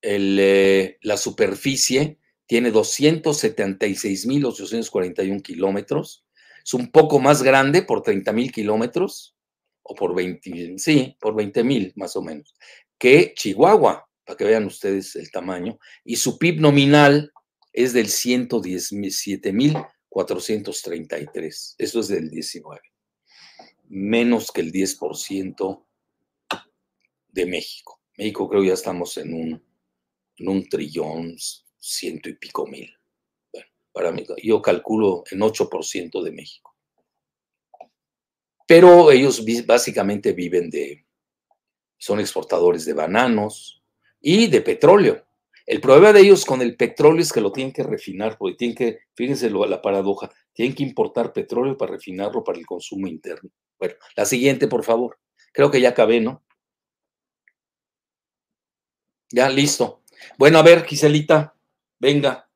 [0.02, 6.24] Eh, la superficie tiene 276.841 kilómetros.
[6.64, 9.36] Es un poco más grande por 30.000 kilómetros,
[9.82, 12.54] o por 20, sí, por 20.000 más o menos,
[12.98, 15.78] que Chihuahua, para que vean ustedes el tamaño.
[16.04, 17.32] Y su PIB nominal
[17.72, 18.08] es del
[20.10, 21.74] 117.433.
[21.78, 22.80] Eso es del 19.
[23.88, 25.84] Menos que el 10%
[27.28, 28.00] de México.
[28.16, 29.70] México creo ya estamos en un
[30.40, 31.36] en un trillón,
[31.78, 32.90] ciento y pico mil.
[33.52, 36.74] Bueno, para mí, yo calculo en 8% de México.
[38.66, 41.06] Pero ellos básicamente viven de,
[41.98, 43.82] son exportadores de bananos
[44.20, 45.26] y de petróleo.
[45.70, 48.76] El problema de ellos con el petróleo es que lo tienen que refinar, porque tienen
[48.76, 53.50] que, fíjense la paradoja, tienen que importar petróleo para refinarlo para el consumo interno.
[53.78, 55.20] Bueno, la siguiente, por favor.
[55.52, 56.42] Creo que ya acabé, ¿no?
[59.30, 60.02] Ya, listo.
[60.36, 61.54] Bueno, a ver, Giselita,
[62.00, 62.50] venga.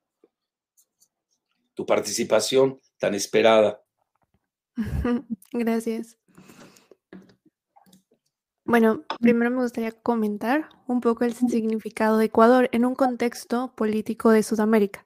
[1.73, 3.81] Tu participación tan esperada.
[5.53, 6.17] Gracias.
[8.67, 14.31] Bueno, primero me gustaría comentar un poco el significado de Ecuador en un contexto político
[14.31, 15.05] de Sudamérica.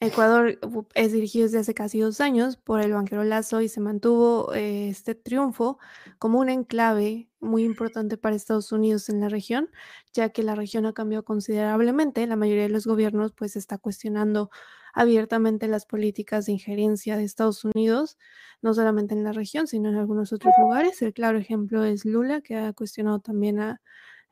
[0.00, 0.58] Ecuador
[0.94, 4.88] es dirigido desde hace casi dos años por el banquero Lazo y se mantuvo eh,
[4.88, 5.78] este triunfo
[6.18, 9.70] como un enclave muy importante para Estados Unidos en la región,
[10.12, 12.26] ya que la región ha cambiado considerablemente.
[12.26, 14.50] La mayoría de los gobiernos pues está cuestionando
[14.96, 18.16] abiertamente las políticas de injerencia de Estados Unidos,
[18.62, 21.02] no solamente en la región, sino en algunos otros lugares.
[21.02, 23.82] El claro ejemplo es Lula, que ha cuestionado también a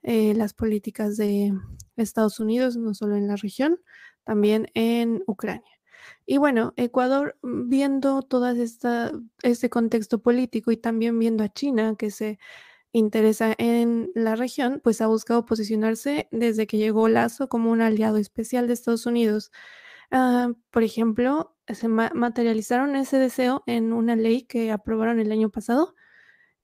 [0.02, 1.52] eh, las políticas de
[1.96, 3.78] Estados Unidos, no solo en la región
[4.24, 5.70] también en Ucrania.
[6.24, 8.50] Y bueno, Ecuador, mm, viendo todo
[9.42, 12.38] este contexto político y también viendo a China que se
[12.92, 18.16] interesa en la región, pues ha buscado posicionarse desde que llegó Lazo como un aliado
[18.16, 19.50] especial de Estados Unidos.
[20.16, 25.96] Ah, por ejemplo, se materializaron ese deseo en una ley que aprobaron el año pasado,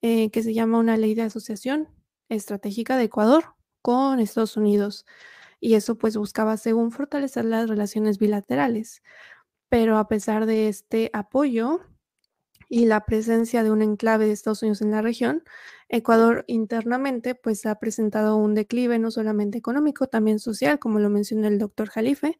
[0.02, 1.88] eh, que se llama una ley de asociación
[2.28, 5.06] estratégica de Ecuador con Estados Unidos
[5.60, 9.02] y eso pues buscaba según fortalecer las relaciones bilaterales.
[9.70, 11.80] Pero a pesar de este apoyo
[12.68, 15.42] y la presencia de un enclave de Estados Unidos en la región,
[15.88, 21.48] Ecuador internamente pues ha presentado un declive no solamente económico, también social, como lo mencionó
[21.48, 22.38] el doctor Jalife,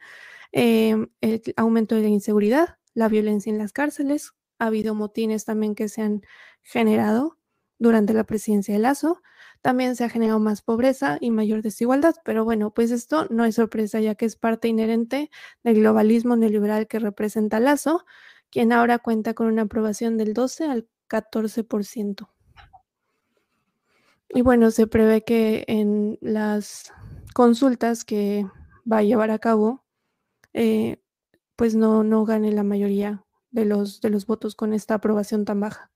[0.53, 5.75] em, el aumento de la inseguridad, la violencia en las cárceles, ha habido motines también
[5.75, 6.23] que se han
[6.63, 7.39] generado
[7.79, 9.23] durante la presidencia de Lazo,
[9.63, 13.57] también se ha generado más pobreza y mayor desigualdad, pero bueno, pues esto no es
[13.57, 15.31] sorpresa ya que es parte inherente
[15.63, 18.05] del globalismo neoliberal que representa Lazo,
[18.51, 22.29] quien ahora cuenta con una aprobación del 12 al 14%.
[24.33, 26.93] Y bueno, se prevé que en las
[27.35, 28.47] consultas que
[28.91, 29.85] va a llevar a cabo,
[30.53, 31.03] eh,
[31.57, 35.61] pues no, no gane la mayoría de los, de los votos con esta aprobación tan
[35.61, 35.91] baja.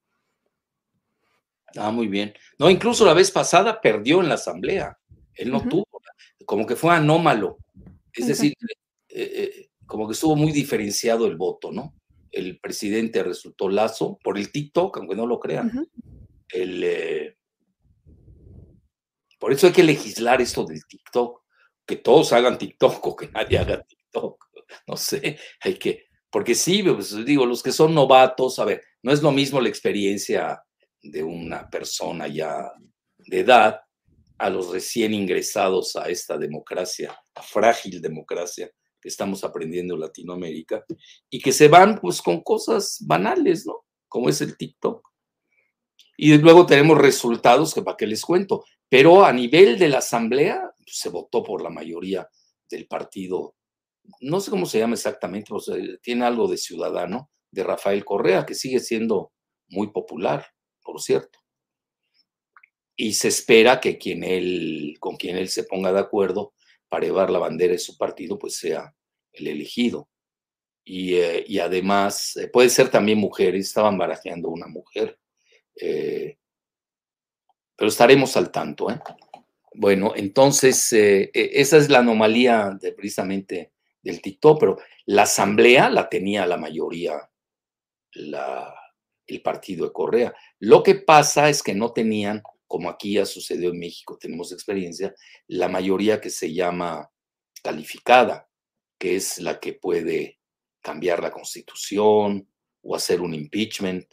[1.76, 2.34] Ah, muy bien.
[2.58, 4.98] No, incluso la vez pasada perdió en la asamblea.
[5.34, 5.86] Él no tuvo,
[6.44, 7.58] como que fue anómalo.
[8.12, 8.54] Es decir,
[9.08, 11.94] eh, eh, como que estuvo muy diferenciado el voto, ¿no?
[12.30, 15.88] El presidente resultó lazo por el TikTok, aunque no lo crean.
[16.52, 17.36] Eh,
[19.38, 21.42] por eso hay que legislar esto del TikTok,
[21.86, 24.03] que todos hagan TikTok o que nadie haga TikTok.
[24.86, 29.12] No sé, hay que, porque sí, pues, digo, los que son novatos, a ver, no
[29.12, 30.60] es lo mismo la experiencia
[31.02, 32.72] de una persona ya
[33.18, 33.80] de edad
[34.38, 40.84] a los recién ingresados a esta democracia, a frágil democracia que estamos aprendiendo en Latinoamérica
[41.30, 43.84] y que se van pues con cosas banales, ¿no?
[44.08, 45.06] Como es el TikTok.
[46.16, 50.72] Y luego tenemos resultados que para qué les cuento, pero a nivel de la asamblea
[50.78, 52.28] pues, se votó por la mayoría
[52.70, 53.56] del partido,
[54.20, 55.52] no sé cómo se llama exactamente,
[56.02, 59.32] tiene algo de ciudadano, de Rafael Correa, que sigue siendo
[59.68, 60.46] muy popular,
[60.82, 61.38] por cierto.
[62.96, 66.54] Y se espera que quien él, con quien él se ponga de acuerdo
[66.88, 68.94] para llevar la bandera de su partido, pues sea
[69.32, 70.08] el elegido.
[70.84, 75.18] Y, eh, además, eh, puede ser también mujer, estaban barajeando una mujer.
[75.76, 76.38] Eh,
[77.76, 78.86] pero estaremos al tanto.
[79.74, 83.73] Bueno, entonces, e, esa es la anomalía de, precisamente
[84.04, 87.28] del TikTok, pero la asamblea la tenía la mayoría
[88.12, 88.72] la,
[89.26, 90.34] el partido de Correa.
[90.60, 95.14] Lo que pasa es que no tenían, como aquí ya sucedió en México, tenemos experiencia,
[95.48, 97.10] la mayoría que se llama
[97.62, 98.48] calificada,
[98.98, 100.38] que es la que puede
[100.82, 102.48] cambiar la constitución
[102.82, 104.06] o hacer un impeachment.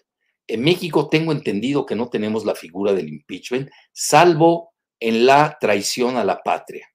[0.47, 6.15] En México tengo entendido que no tenemos la figura del impeachment, salvo en la traición
[6.15, 6.90] a la patria.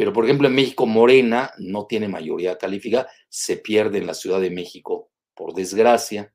[0.00, 4.40] Pero, por ejemplo, en México, Morena no tiene mayoría calificada, se pierde en la Ciudad
[4.40, 6.32] de México, por desgracia,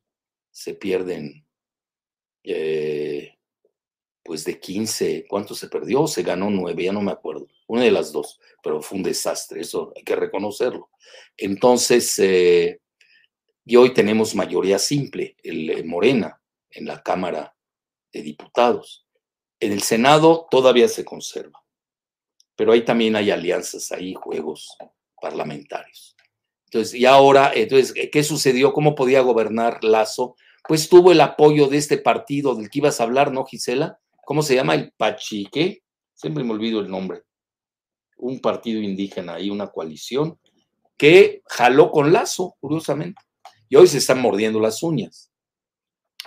[0.51, 1.47] se pierden,
[2.43, 3.39] eh,
[4.21, 6.06] pues de 15, ¿cuánto se perdió?
[6.06, 9.62] Se ganó 9, ya no me acuerdo, una de las dos, pero fue un desastre,
[9.62, 10.91] eso hay que reconocerlo.
[11.36, 12.82] Entonces, eh,
[13.65, 17.56] y hoy tenemos mayoría simple, el Morena, en la Cámara
[18.13, 19.08] de Diputados.
[19.60, 21.64] En el Senado todavía se conserva
[22.55, 24.77] pero ahí también hay alianzas, hay juegos
[25.21, 26.15] parlamentarios.
[26.65, 28.73] Entonces, y ahora, entonces, ¿qué sucedió?
[28.73, 30.35] ¿Cómo podía gobernar Lazo?
[30.67, 33.99] Pues tuvo el apoyo de este partido del que ibas a hablar, ¿no, Gisela?
[34.25, 34.73] ¿Cómo se llama?
[34.75, 35.83] El Pachique.
[36.13, 37.23] Siempre me olvido el nombre.
[38.17, 40.39] Un partido indígena y una coalición
[40.97, 43.21] que jaló con Lazo, curiosamente.
[43.69, 45.31] Y hoy se están mordiendo las uñas.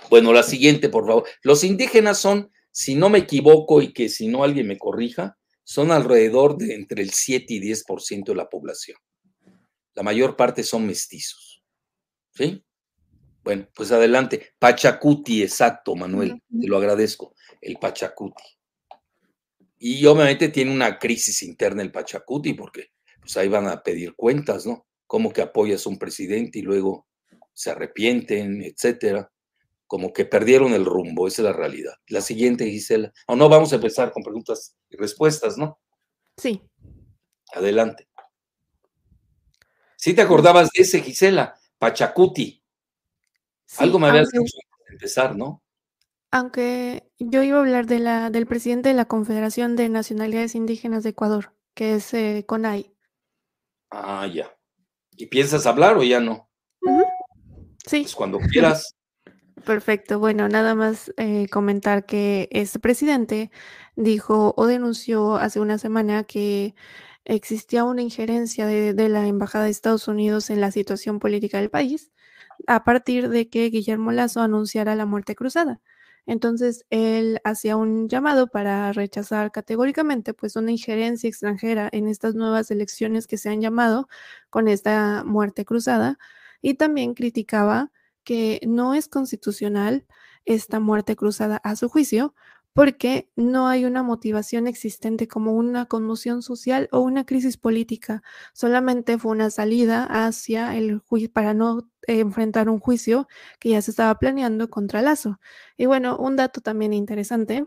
[0.09, 1.25] Bueno, la siguiente, por favor.
[1.41, 5.37] Los indígenas son, si no me equivoco y que si no alguien me corrija,
[5.69, 8.97] son alrededor de entre el 7 y 10% de la población.
[9.93, 11.63] La mayor parte son mestizos.
[12.31, 12.65] ¿Sí?
[13.43, 14.53] Bueno, pues adelante.
[14.57, 17.35] Pachacuti, exacto, Manuel, te lo agradezco.
[17.61, 18.43] El Pachacuti.
[19.77, 22.87] Y obviamente tiene una crisis interna el Pachacuti, porque
[23.21, 24.87] pues ahí van a pedir cuentas, ¿no?
[25.05, 27.07] Como que apoyas a un presidente y luego
[27.53, 29.31] se arrepienten, etcétera
[29.89, 31.95] como que perdieron el rumbo, esa es la realidad.
[32.09, 33.11] La siguiente, Gisela.
[33.25, 35.79] O no, vamos a empezar con preguntas y respuestas, ¿no?
[36.37, 36.61] Sí.
[37.53, 38.07] Adelante.
[39.97, 42.63] Sí te acordabas de ese, Gisela, Pachacuti.
[43.79, 45.63] Algo me habías dicho antes de empezar, ¿no?
[46.29, 51.01] Aunque yo iba a hablar de la, del presidente de la Confederación de Nacionalidades Indígenas
[51.01, 52.93] de Ecuador, que es eh, CONAI.
[53.89, 54.55] Ah, ya.
[55.13, 56.47] ¿Y piensas hablar o ya no?
[57.87, 58.01] Sí.
[58.03, 58.95] Pues cuando quieras.
[59.65, 60.19] Perfecto.
[60.19, 63.51] Bueno, nada más eh, comentar que este presidente
[63.95, 66.75] dijo o denunció hace una semana que
[67.25, 71.69] existía una injerencia de, de, la Embajada de Estados Unidos en la situación política del
[71.69, 72.11] país
[72.67, 75.81] a partir de que Guillermo Lazo anunciara la muerte cruzada.
[76.25, 82.69] Entonces, él hacía un llamado para rechazar categóricamente pues una injerencia extranjera en estas nuevas
[82.71, 84.07] elecciones que se han llamado
[84.49, 86.19] con esta muerte cruzada
[86.61, 87.91] y también criticaba
[88.29, 90.05] que no es constitucional
[90.45, 92.35] esta muerte cruzada a su juicio
[92.73, 98.21] porque no hay una motivación existente como una conmoción social o una crisis política.
[98.53, 103.27] Solamente fue una salida hacia el juicio para no enfrentar un juicio
[103.59, 105.39] que ya se estaba planeando contra Lazo.
[105.75, 107.65] Y bueno, un dato también interesante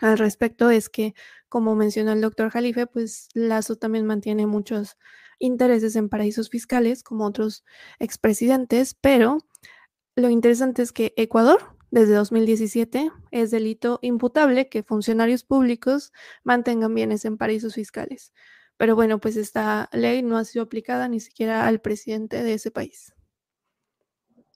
[0.00, 1.14] al respecto es que,
[1.50, 4.96] como mencionó el doctor Jalife, pues Lazo también mantiene muchos
[5.38, 7.64] intereses en paraísos fiscales, como otros
[7.98, 9.40] expresidentes, pero
[10.16, 17.24] lo interesante es que Ecuador, desde 2017, es delito imputable que funcionarios públicos mantengan bienes
[17.24, 18.32] en paraísos fiscales.
[18.76, 22.70] Pero bueno, pues esta ley no ha sido aplicada ni siquiera al presidente de ese
[22.70, 23.14] país.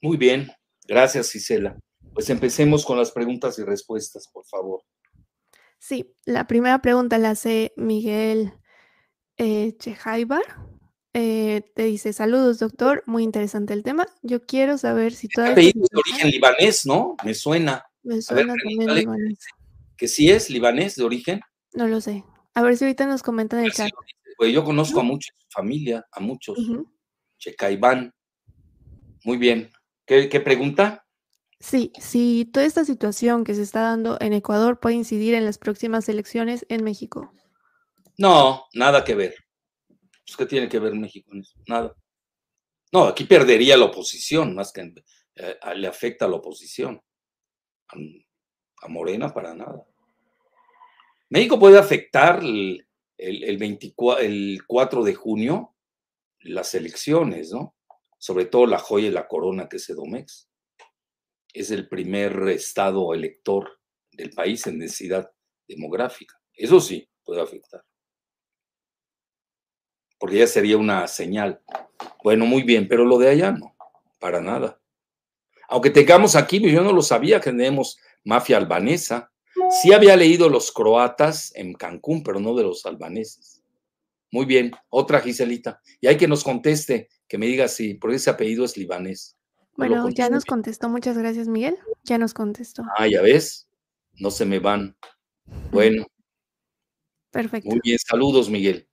[0.01, 0.51] Muy bien,
[0.87, 1.77] gracias Gisela.
[2.13, 4.83] Pues empecemos con las preguntas y respuestas, por favor.
[5.77, 8.53] Sí, la primera pregunta la hace Miguel
[9.37, 10.43] eh, Chejaibar.
[11.13, 14.07] Eh, te dice, saludos doctor, muy interesante el tema.
[14.21, 15.53] Yo quiero saber si todavía...
[15.53, 17.15] Apellido de origen libanés, ¿no?
[17.23, 17.83] Me suena.
[18.03, 19.39] Me suena también libanés.
[19.97, 21.41] ¿Que sí es libanés de origen?
[21.73, 22.23] No lo sé.
[22.53, 23.89] A ver si ahorita nos comentan en el chat.
[24.37, 26.57] Pues yo conozco a muchos, familia, a muchos.
[27.37, 28.13] Checaibán.
[29.25, 29.71] Muy bien.
[30.05, 31.05] ¿Qué, ¿Qué pregunta?
[31.59, 35.57] Sí, si toda esta situación que se está dando en Ecuador puede incidir en las
[35.57, 37.33] próximas elecciones en México.
[38.17, 39.35] No, nada que ver.
[40.29, 41.57] Pues, ¿Qué tiene que ver México en eso?
[41.67, 41.95] Nada.
[42.91, 44.93] No, aquí perdería la oposición, más que
[45.35, 47.01] eh, le afecta a la oposición.
[47.87, 49.83] A, Morena para nada.
[51.29, 55.75] México puede afectar el, el, 24, el 4 de junio
[56.41, 57.75] las elecciones, ¿no?
[58.19, 60.47] Sobre todo la joya y la corona que es Edomex.
[61.53, 63.79] es el primer estado elector
[64.11, 65.29] del país en densidad
[65.67, 66.39] demográfica.
[66.53, 67.83] Eso sí puede afectar.
[70.19, 71.61] Porque ya sería una señal.
[72.23, 73.75] Bueno, muy bien, pero lo de allá no,
[74.19, 74.79] para nada.
[75.69, 79.31] Aunque tengamos aquí, yo no lo sabía que tenemos mafia albanesa.
[79.81, 83.63] Sí había leído los croatas en Cancún, pero no de los albaneses.
[84.31, 85.81] Muy bien, otra Giselita.
[86.01, 89.37] Y hay que nos conteste, que me diga si, por ese apellido es libanés.
[89.75, 90.89] Bueno, ya nos contestó.
[90.89, 91.77] Muchas gracias, Miguel.
[92.03, 92.83] Ya nos contestó.
[92.97, 93.69] Ah, ya ves.
[94.19, 94.97] No se me van.
[95.71, 96.05] Bueno.
[97.31, 97.69] Perfecto.
[97.69, 98.88] Muy bien, saludos, Miguel.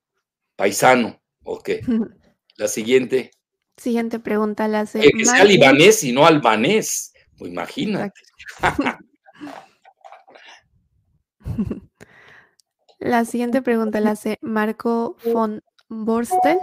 [0.57, 1.21] Paisano.
[1.45, 1.71] Ok.
[2.57, 3.31] La siguiente.
[3.77, 5.01] Siguiente pregunta la hace.
[5.01, 7.13] que sea libanés y no albanés.
[7.37, 8.19] Pues imagínate.
[12.99, 16.59] la siguiente pregunta la hace Marco von Borstel.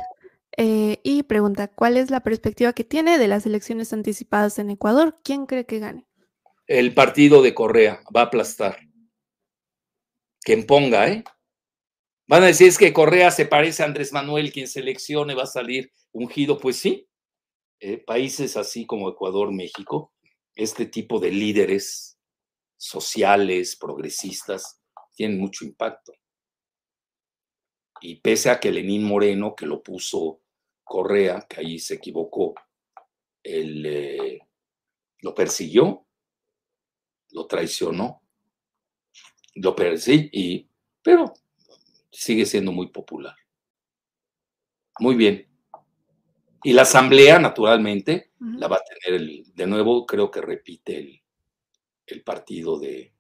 [0.58, 5.20] Eh, y pregunta, ¿cuál es la perspectiva que tiene de las elecciones anticipadas en Ecuador?
[5.24, 6.08] ¿Quién cree que gane?
[6.66, 8.80] El partido de Correa va a aplastar.
[10.41, 11.24] Quien ponga, ¿eh?
[12.28, 15.47] Van a decir es que Correa se parece a Andrés Manuel, quien seleccione va a
[15.47, 16.57] salir ungido.
[16.57, 17.07] Pues sí,
[17.80, 20.13] eh, países así como Ecuador, México,
[20.55, 22.17] este tipo de líderes
[22.78, 24.82] sociales, progresistas,
[25.15, 26.13] tienen mucho impacto.
[28.01, 30.41] Y pese a que Lenín Moreno, que lo puso
[30.84, 32.53] Correa, que ahí se equivocó,
[33.41, 34.39] él, eh,
[35.19, 36.05] lo persiguió,
[37.32, 38.21] lo traicionó,
[39.55, 40.67] lo persiguió,
[41.01, 41.34] pero
[42.14, 43.36] sigue siendo muy popular.
[44.99, 45.47] Muy bien.
[46.64, 51.22] Y la asamblea, naturalmente, la va a tener el, de nuevo, creo que repite el,
[52.07, 53.14] el partido de,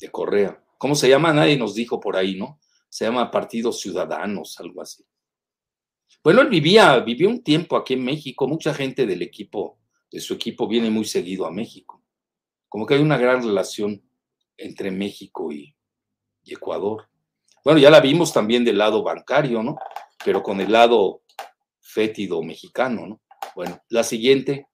[0.00, 0.64] de Correa.
[0.78, 1.32] ¿Cómo se llama?
[1.32, 2.58] Nadie nos dijo por ahí, ¿no?
[2.88, 5.04] Se llama Partido Ciudadanos, algo así.
[6.24, 9.78] Bueno, él vivía, vivió un tiempo aquí en México, mucha gente del equipo,
[10.10, 12.02] de su equipo, viene muy seguido a México.
[12.68, 14.02] Como que hay una gran relación
[14.56, 15.74] entre México y,
[16.44, 17.08] Ecuador.
[17.64, 19.76] Bueno, ya la vimos también del lado bancario, ¿no?
[20.24, 21.22] Pero con el lado
[21.80, 23.20] fétido mexicano, ¿no?
[23.54, 24.68] Bueno, la siguiente.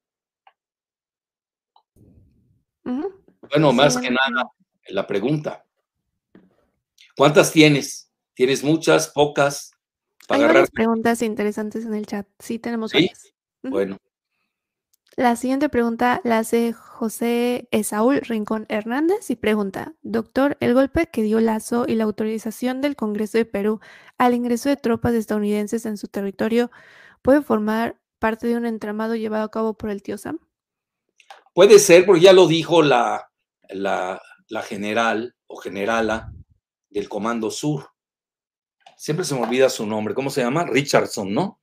[2.82, 4.50] Bueno, más que nada,
[4.88, 5.64] la pregunta.
[7.16, 8.10] ¿Cuántas tienes?
[8.34, 9.70] ¿Tienes muchas, pocas?
[10.28, 12.26] Hay varias preguntas interesantes en el chat.
[12.38, 13.10] Sí, tenemos ¿Sí?
[13.62, 13.98] Bueno.
[15.16, 21.22] La siguiente pregunta la hace José Esaúl Rincón Hernández y pregunta, doctor, el golpe que
[21.22, 23.80] dio Lazo y la autorización del Congreso de Perú
[24.18, 26.72] al ingreso de tropas estadounidenses en su territorio
[27.22, 30.38] puede formar parte de un entramado llevado a cabo por el tío Sam?
[31.52, 33.30] Puede ser, porque ya lo dijo la,
[33.68, 34.20] la,
[34.62, 36.32] general o generala
[36.88, 37.90] del Comando Sur.
[38.96, 40.14] Siempre se me olvida su nombre.
[40.14, 40.64] ¿Cómo se llama?
[40.64, 41.60] Richardson, ¿no?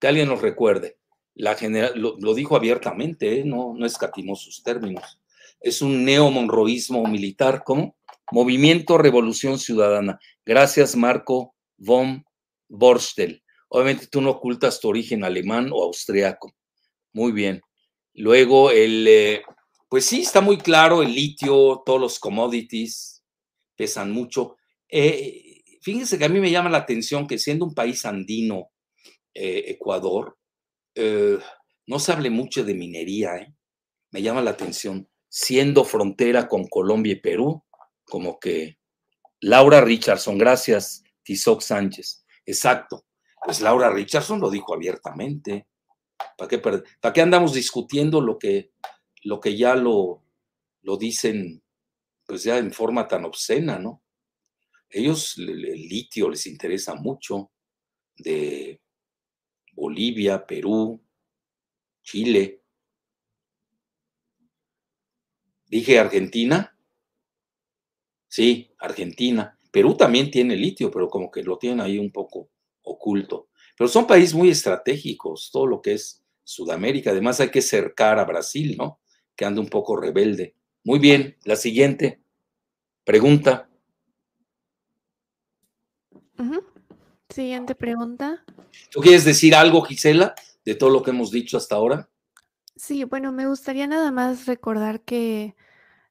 [0.00, 0.97] Que alguien nos recuerde.
[1.38, 3.44] La general lo, dijo abiertamente, ¿eh?
[3.44, 5.20] no, no escatimó sus términos.
[5.60, 7.96] Es un neomonroísmo militar, ¿cómo?
[8.32, 10.18] Movimiento Revolución Ciudadana.
[10.44, 12.24] Gracias, Marco von
[12.68, 13.44] Borstel.
[13.68, 16.52] Obviamente tú no ocultas tu origen alemán o austriaco.
[17.12, 17.62] Muy bien.
[18.14, 19.42] Luego, el, eh,
[19.88, 23.22] pues sí, está muy claro, el litio, todos los commodities
[23.76, 24.56] pesan mucho.
[24.88, 25.44] Eh,
[25.82, 28.70] Fíjense que a mí me llama la atención que siendo un país andino,
[29.32, 30.37] Ecuador,
[31.00, 31.38] eh,
[31.86, 33.54] no se hable mucho de minería, ¿eh?
[34.10, 35.08] me llama la atención.
[35.28, 37.62] Siendo frontera con Colombia y Perú,
[38.04, 38.78] como que
[39.40, 42.24] Laura Richardson, gracias, Tizoc Sánchez.
[42.44, 43.06] Exacto.
[43.44, 45.68] Pues Laura Richardson lo dijo abiertamente.
[46.36, 48.72] ¿Para qué, ¿Para qué andamos discutiendo lo que,
[49.22, 50.24] lo que ya lo,
[50.82, 51.62] lo dicen,
[52.26, 54.02] pues ya en forma tan obscena, ¿no?
[54.90, 57.52] Ellos el litio les interesa mucho
[58.16, 58.80] de
[59.78, 61.00] Bolivia, Perú,
[62.02, 62.62] Chile.
[65.66, 66.76] Dije Argentina.
[68.26, 69.56] Sí, Argentina.
[69.70, 72.50] Perú también tiene litio, pero como que lo tienen ahí un poco
[72.82, 73.50] oculto.
[73.76, 77.10] Pero son países muy estratégicos, todo lo que es Sudamérica.
[77.10, 79.00] Además hay que cercar a Brasil, ¿no?
[79.36, 80.56] Que anda un poco rebelde.
[80.82, 82.20] Muy bien, la siguiente
[83.04, 83.70] pregunta.
[87.30, 88.44] Siguiente pregunta.
[88.90, 92.08] ¿Tú quieres decir algo, Gisela, de todo lo que hemos dicho hasta ahora?
[92.74, 95.56] Sí, bueno, me gustaría nada más recordar que,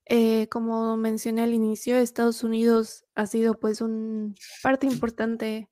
[0.05, 5.70] eh, como mencioné al inicio, Estados Unidos ha sido pues un parte importante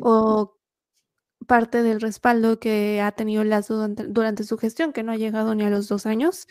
[0.00, 0.56] o
[1.46, 5.54] parte del respaldo que ha tenido Lazo durante, durante su gestión, que no ha llegado
[5.54, 6.48] ni a los dos años.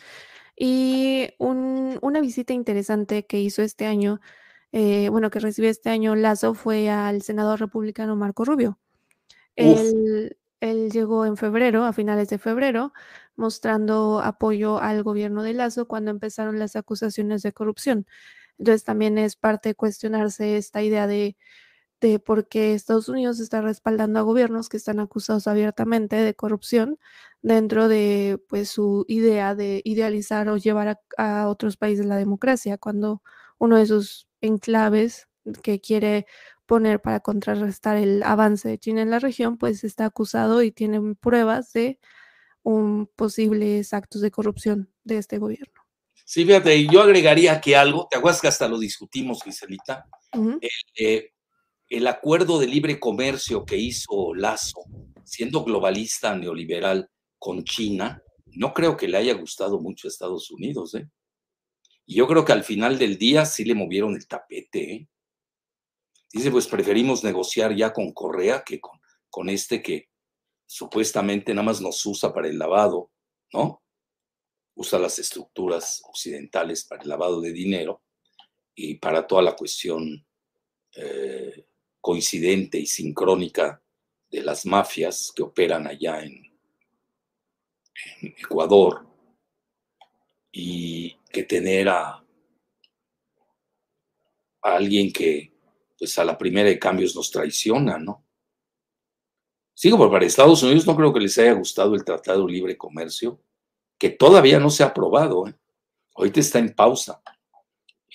[0.56, 4.20] Y una visita interesante que hizo este año
[4.72, 8.78] eh, bueno, que recibió este año Lazo fue al senador republicano Marco Rubio.
[10.60, 12.92] Él llegó en febrero, a finales de febrero,
[13.36, 18.06] mostrando apoyo al gobierno de Lazo cuando empezaron las acusaciones de corrupción.
[18.58, 21.36] Entonces también es parte de cuestionarse esta idea de,
[22.00, 26.98] de por qué Estados Unidos está respaldando a gobiernos que están acusados abiertamente de corrupción
[27.42, 31.00] dentro de pues su idea de idealizar o llevar a,
[31.42, 33.22] a otros países la democracia, cuando
[33.58, 35.28] uno de sus enclaves
[35.62, 36.26] que quiere
[36.66, 41.16] poner para contrarrestar el avance de China en la región, pues está acusado y tienen
[41.16, 41.98] pruebas de
[42.62, 45.82] un posibles actos de corrupción de este gobierno.
[46.26, 50.04] Sí, fíjate, yo agregaría que algo, ¿te acuerdas que hasta lo discutimos, Giselita?
[50.34, 51.32] el, eh,
[51.88, 54.82] el acuerdo de libre comercio que hizo Lazo,
[55.24, 60.94] siendo globalista neoliberal con China, no creo que le haya gustado mucho a Estados Unidos,
[60.94, 61.08] ¿eh?
[62.08, 65.08] Y yo creo que al final del día sí le movieron el tapete, ¿eh?
[66.32, 68.98] Dice, pues preferimos negociar ya con Correa que con,
[69.28, 70.08] con este que
[70.64, 73.10] supuestamente nada más nos usa para el lavado,
[73.52, 73.82] ¿no?
[74.74, 78.02] Usa las estructuras occidentales para el lavado de dinero
[78.74, 80.26] y para toda la cuestión
[80.96, 81.66] eh,
[82.00, 83.82] coincidente y sincrónica
[84.30, 86.42] de las mafias que operan allá en,
[88.22, 89.06] en Ecuador
[90.50, 92.24] y que tener a,
[94.62, 95.52] alguien que
[95.98, 98.24] pues a la primera de cambios nos traiciona, ¿no?
[99.74, 102.76] Sigo, pero para Estados Unidos no creo que les haya gustado el Tratado de Libre
[102.76, 103.40] Comercio,
[103.96, 105.46] que todavía no se ha aprobado.
[105.46, 105.54] ¿eh?
[106.14, 107.22] Ahorita está en pausa.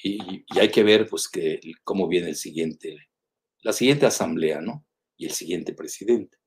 [0.02, 3.08] Y, y, hay que ver, pues, que, cómo viene el siguiente,
[3.62, 4.86] la siguiente asamblea, ¿no?
[5.16, 6.38] Y el siguiente presidente.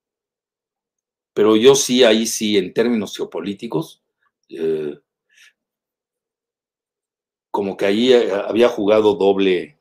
[1.33, 4.03] Pero yo sí, ahí sí, en términos geopolíticos,
[4.49, 4.99] eh,
[7.57, 9.79] como que ahí eh, había jugado doble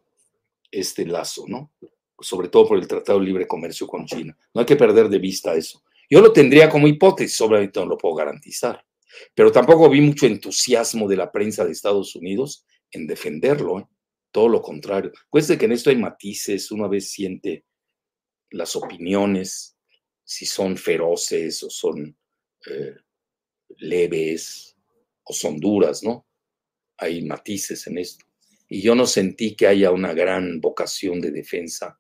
[0.72, 1.74] este lazo, ¿no?
[2.18, 4.38] Sobre todo por el Tratado de Libre Comercio con China.
[4.54, 5.84] No hay que perder de vista eso.
[6.10, 8.82] Yo lo tendría como hipótesis, obviamente no lo puedo garantizar,
[9.34, 13.88] pero tampoco vi mucho entusiasmo de la prensa de Estados Unidos en defenderlo, ¿eh?
[14.32, 15.12] todo lo contrario.
[15.30, 17.66] Cueste que en esto hay matices, una vez siente
[18.52, 19.76] las opiniones,
[20.24, 22.18] si son feroces o son
[22.72, 22.96] eh,
[23.80, 24.78] leves
[25.26, 26.26] o son duras, ¿no?
[26.98, 28.26] Hay matices en esto
[28.68, 32.00] y yo no sentí que haya una gran vocación de defensa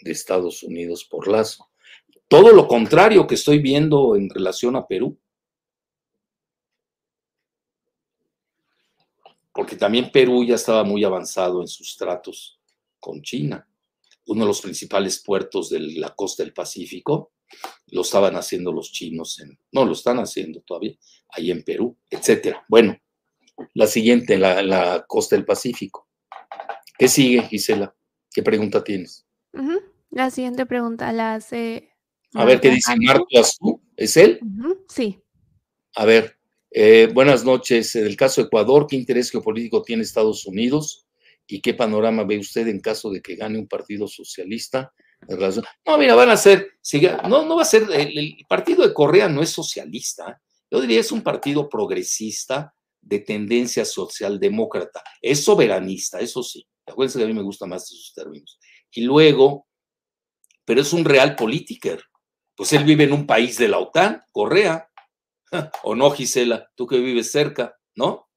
[0.00, 1.70] de Estados Unidos por Lazo.
[2.28, 5.18] Todo lo contrario que estoy viendo en relación a Perú.
[9.52, 12.60] Porque también Perú ya estaba muy avanzado en sus tratos
[12.98, 13.68] con China.
[14.26, 17.32] Uno de los principales puertos de la costa del Pacífico
[17.88, 20.96] lo estaban haciendo los chinos, en, no lo están haciendo todavía,
[21.28, 22.64] ahí en Perú, etcétera.
[22.68, 22.98] Bueno,
[23.74, 26.08] la siguiente, la, la costa del Pacífico.
[26.98, 27.94] ¿Qué sigue, Gisela?
[28.32, 29.26] ¿Qué pregunta tienes?
[29.52, 29.82] Uh -huh.
[30.10, 31.90] La siguiente pregunta la hace.
[32.34, 33.80] A ver, ¿qué dice Marco Azú?
[33.96, 34.38] ¿Es él?
[34.42, 34.84] Uh -huh.
[34.88, 35.20] Sí.
[35.96, 36.38] A ver,
[36.70, 37.94] eh, buenas noches.
[37.96, 41.06] En el caso de Ecuador, ¿qué interés geopolítico tiene Estados Unidos?
[41.46, 44.92] ¿Y qué panorama ve usted en caso de que gane un partido socialista?
[45.86, 46.72] No, mira, van a ser,
[47.28, 50.38] no, no va a ser, el, el partido de Correa no es socialista,
[50.70, 52.74] yo diría es un partido progresista
[53.04, 55.02] de tendencia socialdemócrata.
[55.20, 56.66] Es soberanista, eso sí.
[56.86, 58.58] Acuérdense que a mí me gustan más esos términos.
[58.92, 59.66] Y luego,
[60.64, 62.02] pero es un real politiker.
[62.56, 64.88] Pues él vive en un país de la OTAN, Correa.
[65.82, 66.70] ¿O no, Gisela?
[66.74, 68.28] Tú que vives cerca, ¿no?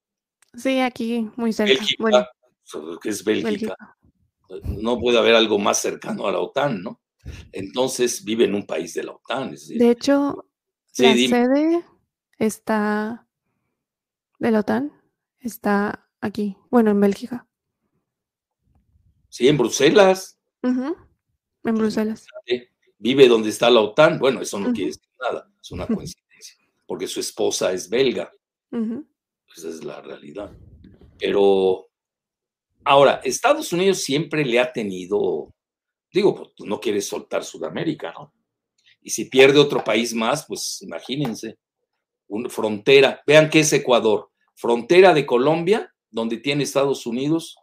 [0.53, 1.73] Sí, aquí, muy cerca.
[1.73, 2.25] Bélgica, bueno,
[3.01, 3.49] que es Bélgica.
[3.49, 3.97] Bélgica.
[4.63, 7.01] No puede haber algo más cercano a la OTAN, ¿no?
[7.51, 9.53] Entonces vive en un país de la OTAN.
[9.53, 10.45] Es decir, de hecho,
[10.91, 11.45] sí, la dime.
[11.45, 11.85] sede
[12.39, 13.26] está
[14.39, 14.91] de la OTAN
[15.39, 17.47] está aquí, bueno, en Bélgica.
[19.29, 20.39] Sí, en Bruselas.
[20.63, 21.07] Uh -huh.
[21.63, 22.25] En Bruselas.
[22.97, 24.19] Vive donde está la OTAN.
[24.19, 24.75] Bueno, eso no uh -huh.
[24.75, 28.31] quiere decir nada, es una coincidencia, porque su esposa es belga.
[28.71, 29.07] Uh -huh.
[29.55, 30.51] Esa es la realidad.
[31.19, 31.87] Pero
[32.83, 35.53] ahora, Estados Unidos siempre le ha tenido,
[36.11, 38.33] digo, pues no quiere soltar Sudamérica, ¿no?
[39.01, 41.57] Y si pierde otro país más, pues imagínense,
[42.27, 43.21] una frontera.
[43.25, 47.57] Vean qué es Ecuador, frontera de Colombia, donde tiene Estados Unidos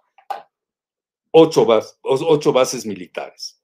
[1.30, 3.62] ocho, bas ocho bases militares,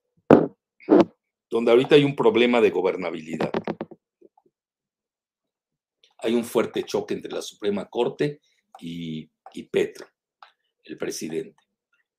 [1.49, 3.51] donde ahorita hay un problema de gobernabilidad.
[6.19, 8.41] Hay un fuerte choque entre la Suprema Corte
[8.79, 10.07] y, y Petro,
[10.85, 11.65] el presidente.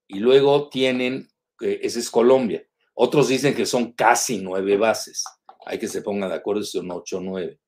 [0.07, 1.29] Y luego tienen,
[1.59, 2.67] ese es Colombia.
[2.93, 5.23] Otros dicen que son casi nueve bases.
[5.65, 7.60] Hay que se pongan de acuerdo si son ocho o nueve.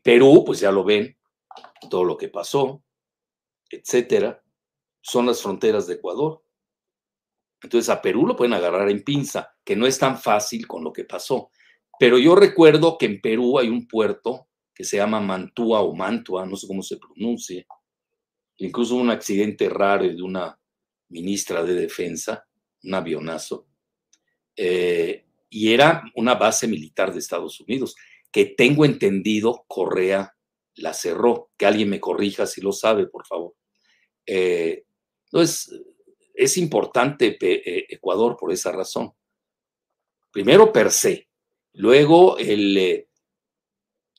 [0.00, 1.16] Perú, pues ya lo ven,
[1.90, 2.82] todo lo que pasó,
[3.68, 4.42] etcétera,
[5.00, 6.42] son las fronteras de Ecuador.
[7.62, 10.92] Entonces a Perú lo pueden agarrar en pinza, que no es tan fácil con lo
[10.92, 11.50] que pasó.
[11.98, 16.46] Pero yo recuerdo que en Perú hay un puerto que se llama Mantua o Mantua,
[16.46, 17.64] no sé cómo se pronuncia.
[18.56, 20.58] Incluso un accidente raro de una
[21.08, 22.46] ministra de defensa,
[22.82, 23.66] un avionazo,
[24.56, 27.94] eh, y era una base militar de Estados Unidos,
[28.32, 30.34] que tengo entendido Correa
[30.76, 31.50] la cerró.
[31.56, 33.54] Que alguien me corrija si lo sabe, por favor.
[34.26, 34.84] Eh,
[35.26, 35.80] entonces,
[36.34, 39.12] es importante eh, Ecuador por esa razón.
[40.32, 41.28] Primero, per se.
[41.74, 43.06] Luego, el,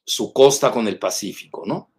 [0.06, 1.92] su costa con el Pacífico, ¿no?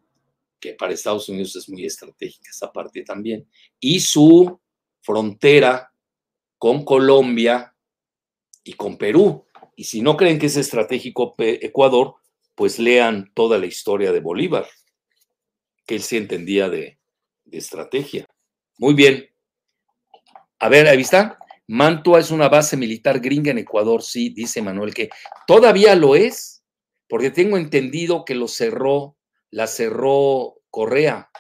[0.61, 3.49] Que para Estados Unidos es muy estratégica esa parte también.
[3.81, 4.61] Y su
[5.01, 5.93] frontera
[6.59, 7.77] con Colombia
[8.63, 9.44] y con Perú.
[9.77, 12.17] Y si no creen que es estratégico Ecuador,
[12.55, 14.67] pues lean toda la historia de Bolívar,
[15.87, 16.99] que él sí entendía de,
[17.51, 18.27] estrategia.
[18.79, 19.29] Muy bien.
[20.59, 21.39] A ver, ahí está.
[21.69, 25.09] Mantua es una base militar gringa en Ecuador, sí, dice Manuel, que
[25.47, 26.65] todavía lo es,
[27.09, 29.17] porque tengo entendido que lo cerró,
[29.51, 31.31] la cerró Correa.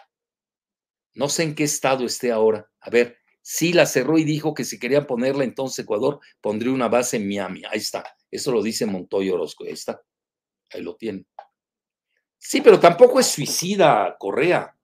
[1.14, 2.70] No sé en qué estado esté ahora.
[2.80, 6.88] A ver, sí la cerró y dijo que si quería ponerla entonces Ecuador, pondría una
[6.88, 7.62] base en Miami.
[7.70, 8.04] Ahí está.
[8.34, 9.62] Eso lo dice Montoya Orozco.
[9.62, 10.02] Ahí está.
[10.72, 11.24] Ahí lo tiene.
[12.36, 14.76] Sí, pero tampoco es suicida Correa.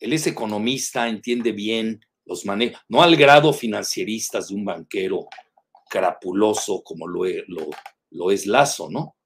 [0.00, 5.28] Él es economista, entiende bien los manejos, no al grado financieristas de un banquero
[5.88, 7.70] crapuloso como lo, lo,
[8.10, 9.16] lo es Lazo, ¿no?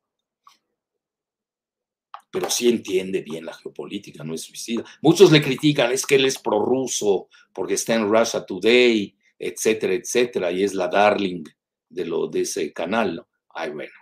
[2.30, 4.84] pero sí entiende bien la geopolítica, no es suicida.
[5.02, 10.52] Muchos le critican, es que él es prorruso porque está en Russia Today, etcétera, etcétera,
[10.52, 11.44] y es la darling
[11.90, 13.16] de, lo, de ese canal.
[13.16, 13.28] ¿no?
[13.55, 13.92] Ay, bueno,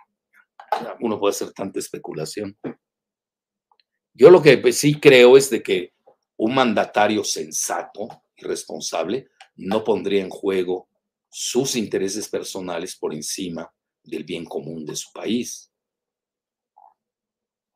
[0.99, 2.57] uno puede hacer tanta especulación.
[4.13, 5.93] Yo lo que pues, sí creo es de que
[6.37, 10.87] un mandatario sensato y responsable no pondría en juego
[11.29, 13.71] sus intereses personales por encima
[14.03, 15.71] del bien común de su país.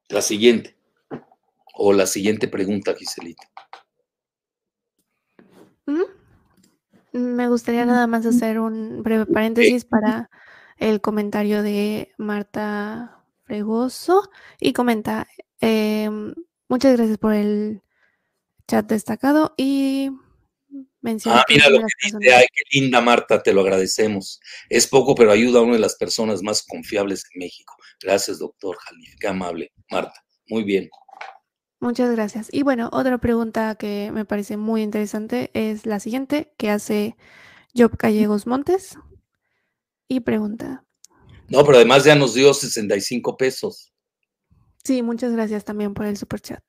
[0.09, 0.75] La siguiente.
[1.77, 3.49] O la siguiente pregunta, Giselita.
[7.11, 10.29] Me gustaría nada más hacer un breve paréntesis para
[10.77, 15.27] el comentario de Marta Fregoso y comenta,
[15.61, 16.33] em,
[16.67, 17.81] muchas gracias por el
[18.67, 20.09] chat destacado y
[21.01, 21.41] menciona...
[21.41, 24.39] Ah, mira lo que dice, ay, qué linda Marta, te lo agradecemos.
[24.69, 27.75] Es poco, pero ayuda a una de las personas más confiables en México.
[28.01, 29.71] Gracias, doctor Jalif, qué amable.
[29.89, 30.89] Marta, muy bien.
[31.79, 32.49] Muchas gracias.
[32.51, 37.15] Y bueno, otra pregunta que me parece muy interesante es la siguiente que hace
[37.75, 38.97] Job Callegos Montes
[40.07, 40.83] y pregunta.
[41.47, 43.93] No, pero además ya nos dio 65 pesos.
[44.83, 46.63] Sí, muchas gracias también por el super chat.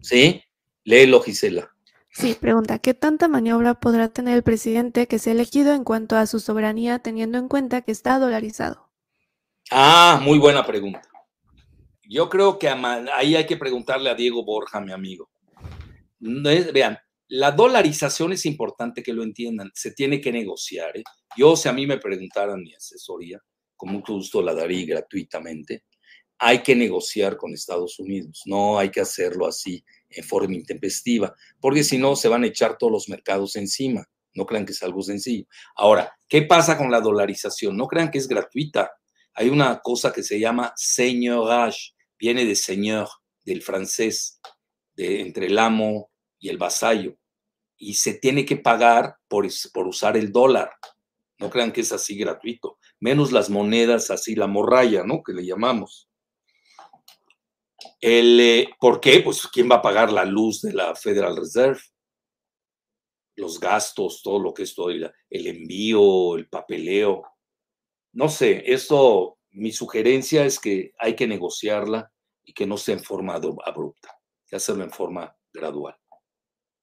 [0.00, 0.42] Sí,
[0.84, 1.74] léelo, Gisela.
[2.10, 6.16] Sí, pregunta, ¿qué tanta maniobra podrá tener el presidente que se ha elegido en cuanto
[6.16, 8.90] a su soberanía teniendo en cuenta que está dolarizado?
[9.70, 11.02] Ah, muy buena pregunta.
[12.08, 15.28] Yo creo que ahí hay que preguntarle a Diego Borja, mi amigo.
[16.18, 16.98] vean,
[17.28, 19.70] la dolarización es importante que lo entiendan.
[19.74, 20.96] Se tiene que negociar.
[20.96, 21.04] ¿eh?
[21.36, 23.40] Yo, si a mí me preguntaran mi asesoría,
[23.76, 25.84] con mucho gusto la daría gratuitamente.
[26.38, 28.42] Hay que negociar con Estados Unidos.
[28.46, 32.78] No hay que hacerlo así en forma intempestiva, porque si no se van a echar
[32.78, 34.08] todos los mercados encima.
[34.34, 35.46] No crean que es algo sencillo.
[35.74, 37.76] Ahora, ¿qué pasa con la dolarización?
[37.76, 38.92] No crean que es gratuita.
[39.34, 43.08] Hay una cosa que se llama señorage, viene de señor,
[43.44, 44.40] del francés,
[44.94, 47.16] de, entre el amo y el vasallo,
[47.76, 50.70] y se tiene que pagar por, por usar el dólar.
[51.38, 55.22] No crean que es así gratuito, menos las monedas así, la morralla, ¿no?
[55.22, 56.08] Que le llamamos.
[58.00, 59.20] El, eh, ¿Por qué?
[59.20, 61.80] Pues ¿quién va a pagar la luz de la Federal Reserve?
[63.36, 67.22] Los gastos, todo lo que es todo, el envío, el papeleo.
[68.12, 72.12] No sé, esto, mi sugerencia es que hay que negociarla
[72.44, 75.96] y que no sea en forma abrupta, que hacerlo en forma gradual.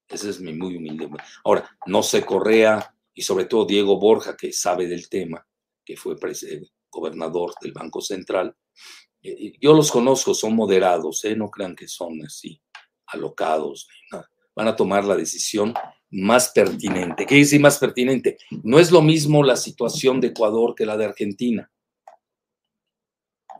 [0.07, 1.09] Ese es mi muy humilde.
[1.43, 5.45] Ahora, no sé Correa y sobre todo Diego Borja, que sabe del tema,
[5.83, 6.15] que fue
[6.89, 8.55] gobernador del Banco Central.
[9.21, 11.35] Eh, yo los conozco, son moderados, ¿eh?
[11.35, 12.61] no crean que son así
[13.07, 13.87] alocados.
[14.55, 15.73] Van a tomar la decisión
[16.11, 17.25] más pertinente.
[17.25, 18.37] ¿Qué dice más pertinente?
[18.63, 21.69] No es lo mismo la situación de Ecuador que la de Argentina.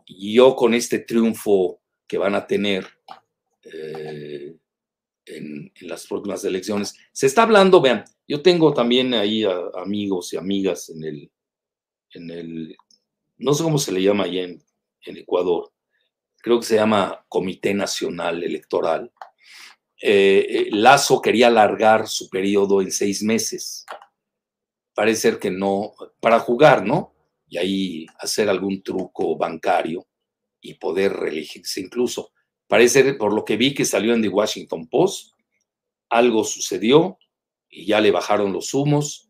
[0.06, 2.86] Y yo con este triunfo que van a tener
[3.64, 4.35] eh,
[5.26, 10.88] en, las próximas elecciones, se está hablando, vean, yo tengo también ahí amigos y amigas
[10.88, 11.30] en el,
[12.10, 12.76] en el,
[13.38, 14.62] no sé cómo se le llama en,
[15.02, 15.72] en Ecuador,
[16.38, 19.12] creo que se llama Comité Nacional Electoral,
[20.00, 23.86] eh, eh, Lazo quería alargar su periodo en seis meses.
[24.94, 27.16] Parece ser que no, para jugar, ¿no?
[27.48, 30.06] y ahí hacer algún truco bancario
[30.60, 32.32] y poder reelegirse incluso.
[32.68, 35.32] Parece, por lo que vi que salió en The Washington Post,
[36.08, 37.18] algo sucedió
[37.68, 39.28] y ya le bajaron los humos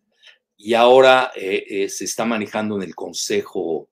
[0.57, 3.91] y ahora eh, eh, se está manejando en el Consejo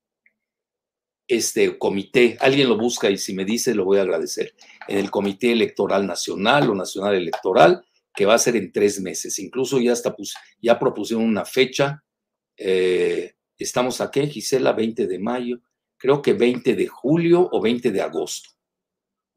[1.27, 4.55] este comité, alguien lo busca y si me dice lo voy a agradecer,
[4.89, 7.85] en el Comité Electoral Nacional o Nacional Electoral,
[8.15, 9.39] que va a ser en tres meses.
[9.39, 10.15] Incluso ya, está,
[10.61, 12.03] ya propusieron una fecha.
[12.57, 15.61] Eh, estamos aquí, Gisela, 20 de mayo,
[15.97, 18.51] creo que 20 de julio o 20 de agosto,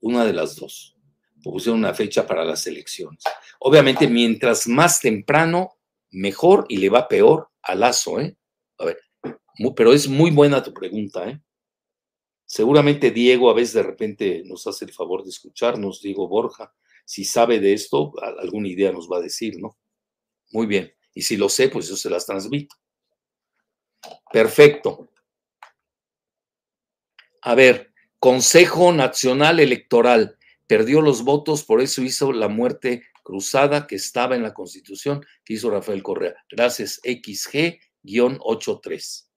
[0.01, 0.95] una de las dos.
[1.41, 3.23] Propusieron una fecha para las elecciones.
[3.59, 5.77] Obviamente, mientras más temprano,
[6.11, 8.37] mejor y le va peor a Lazo, ¿eh?
[8.79, 8.99] A ver,
[9.75, 11.41] pero es muy buena tu pregunta, ¿eh?
[12.45, 16.73] Seguramente Diego a veces de repente nos hace el favor de escucharnos, Diego Borja.
[17.05, 19.77] Si sabe de esto, alguna idea nos va a decir, ¿no?
[20.51, 20.93] Muy bien.
[21.13, 22.75] Y si lo sé, pues yo se las transmito.
[24.31, 25.09] Perfecto.
[27.41, 27.86] A ver,
[28.19, 34.43] Consejo Nacional Electoral perdió los votos, por eso hizo la muerte cruzada que estaba en
[34.43, 36.35] la Constitución que hizo Rafael Correa.
[36.49, 39.27] Gracias, XG-83.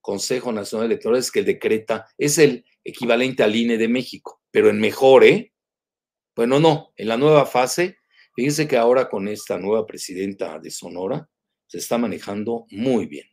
[0.00, 4.80] Consejo Nacional Electoral es que decreta, es el equivalente al INE de México, pero en
[4.80, 5.52] mejor, ¿eh?
[6.34, 7.98] Bueno, no, en la nueva fase,
[8.34, 11.28] fíjense que ahora con esta nueva presidenta de Sonora
[11.66, 13.26] se está manejando muy bien.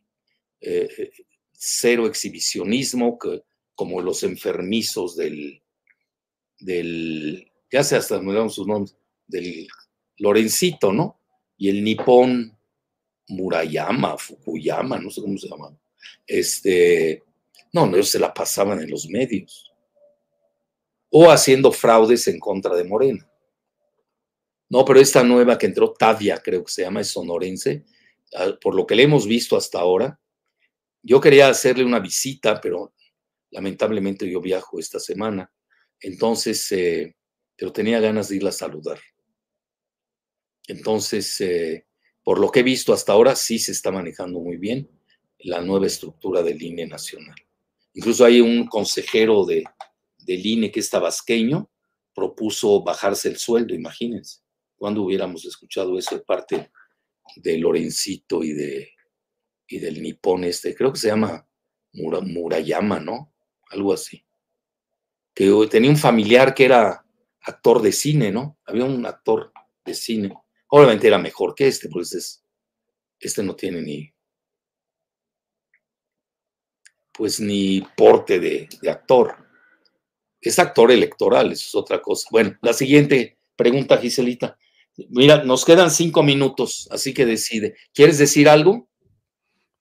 [0.60, 1.10] Eh, eh,
[1.52, 3.42] cero exhibicionismo, que,
[3.78, 5.62] como los enfermizos del,
[6.58, 8.96] del, ya sé hasta me damos sus nombres,
[9.28, 9.68] del
[10.16, 11.20] Lorencito, ¿no?
[11.56, 12.58] Y el nipón
[13.28, 15.78] Murayama, Fukuyama, no sé cómo se llama
[16.26, 17.22] este,
[17.72, 19.72] no, no, ellos se la pasaban en los medios.
[21.10, 23.30] O haciendo fraudes en contra de Morena.
[24.68, 27.84] No, pero esta nueva que entró, Tavia, creo que se llama, es sonorense,
[28.34, 30.20] ah, por lo que le hemos visto hasta ahora.
[31.00, 32.92] Yo quería hacerle una visita, pero
[33.50, 35.52] lamentablemente yo viajo esta semana.
[36.00, 37.16] Entonces, eh,
[37.56, 38.98] pero tenía ganas de irla a saludar.
[40.66, 41.86] Entonces, eh,
[42.22, 44.88] por lo que he visto hasta ahora, sí se está manejando muy bien
[45.38, 47.36] la nueva estructura del INE nacional.
[47.94, 49.64] Incluso hay un consejero de,
[50.18, 51.70] del INE que es tabasqueño,
[52.14, 54.40] propuso bajarse el sueldo, imagínense.
[54.76, 56.70] cuando hubiéramos escuchado eso de parte
[57.36, 58.90] de Lorencito y, de,
[59.66, 60.74] y del nipón este?
[60.74, 61.48] Creo que se llama
[61.92, 63.32] Murayama, ¿no?
[63.70, 64.24] Algo así.
[65.34, 67.04] Que tenía un familiar que era
[67.42, 68.58] actor de cine, ¿no?
[68.64, 69.52] Había un actor
[69.84, 70.34] de cine.
[70.68, 72.42] Obviamente era mejor que este, pues
[73.20, 74.12] este no tiene ni
[77.18, 79.34] pues ni porte de, actor.
[80.40, 82.28] Es actor electoral, eso es otra cosa.
[82.30, 84.56] Bueno, la siguiente pregunta, Giselita.
[85.08, 87.74] Mira, nos quedan cinco minutos, así que decide.
[87.92, 88.87] ¿Quieres decir algo?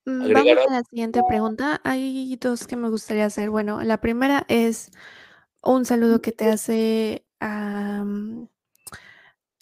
[0.08, 1.82] Mm, vamos a la siguiente pregunta.
[1.84, 3.49] Hay dos que me gustaría hacer.
[3.49, 4.89] Bueno, la primera es
[5.62, 8.05] un saludo que te hace a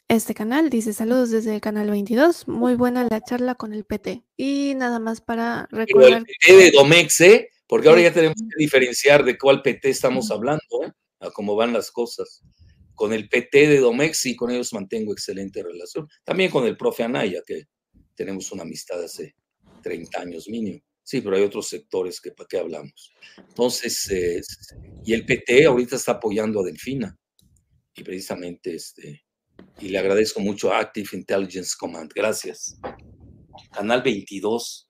[0.07, 0.69] este canal.
[0.69, 2.47] Dice saludos desde el canal 22.
[2.47, 4.23] Muy buena la charla con el PT.
[4.37, 6.19] Y nada más para recordar.
[6.19, 7.49] el PT de Domex, ¿eh?
[7.65, 10.91] Porque ahora ya tenemos que diferenciar de cuál PT estamos hablando, ¿eh?
[11.21, 12.43] a cómo van las cosas.
[12.93, 16.07] Con el PT de Domex y con ellos mantengo excelente relación.
[16.23, 17.63] También con el profe Anaya, que
[18.13, 19.33] tenemos una amistad hace
[19.85, 20.81] 30 años mínimo.
[21.03, 23.13] Sí, pero hay otros sectores que para qué hablamos.
[23.37, 24.41] Entonces, eh,
[25.05, 27.15] y el PT ahorita está apoyando a Delfina.
[27.95, 29.23] Y precisamente, este,
[29.79, 32.11] y le agradezco mucho a Active Intelligence Command.
[32.13, 32.79] Gracias.
[33.71, 34.89] Canal 22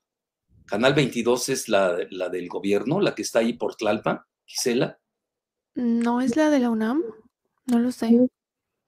[0.65, 4.99] Canal 22 es la, la del gobierno, la que está ahí por Tlalpan, Gisela.
[5.75, 7.03] No es la de la UNAM,
[7.67, 8.27] no lo sé.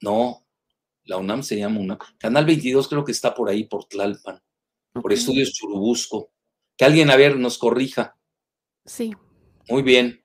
[0.00, 0.44] No,
[1.04, 1.98] la UNAM se llama UNAM.
[2.18, 4.40] Canal 22 creo que está por ahí, por Tlalpan,
[4.92, 6.30] por Estudios Churubusco.
[6.76, 8.16] Que alguien, a ver, nos corrija.
[8.84, 9.14] Sí.
[9.68, 10.22] Muy bien.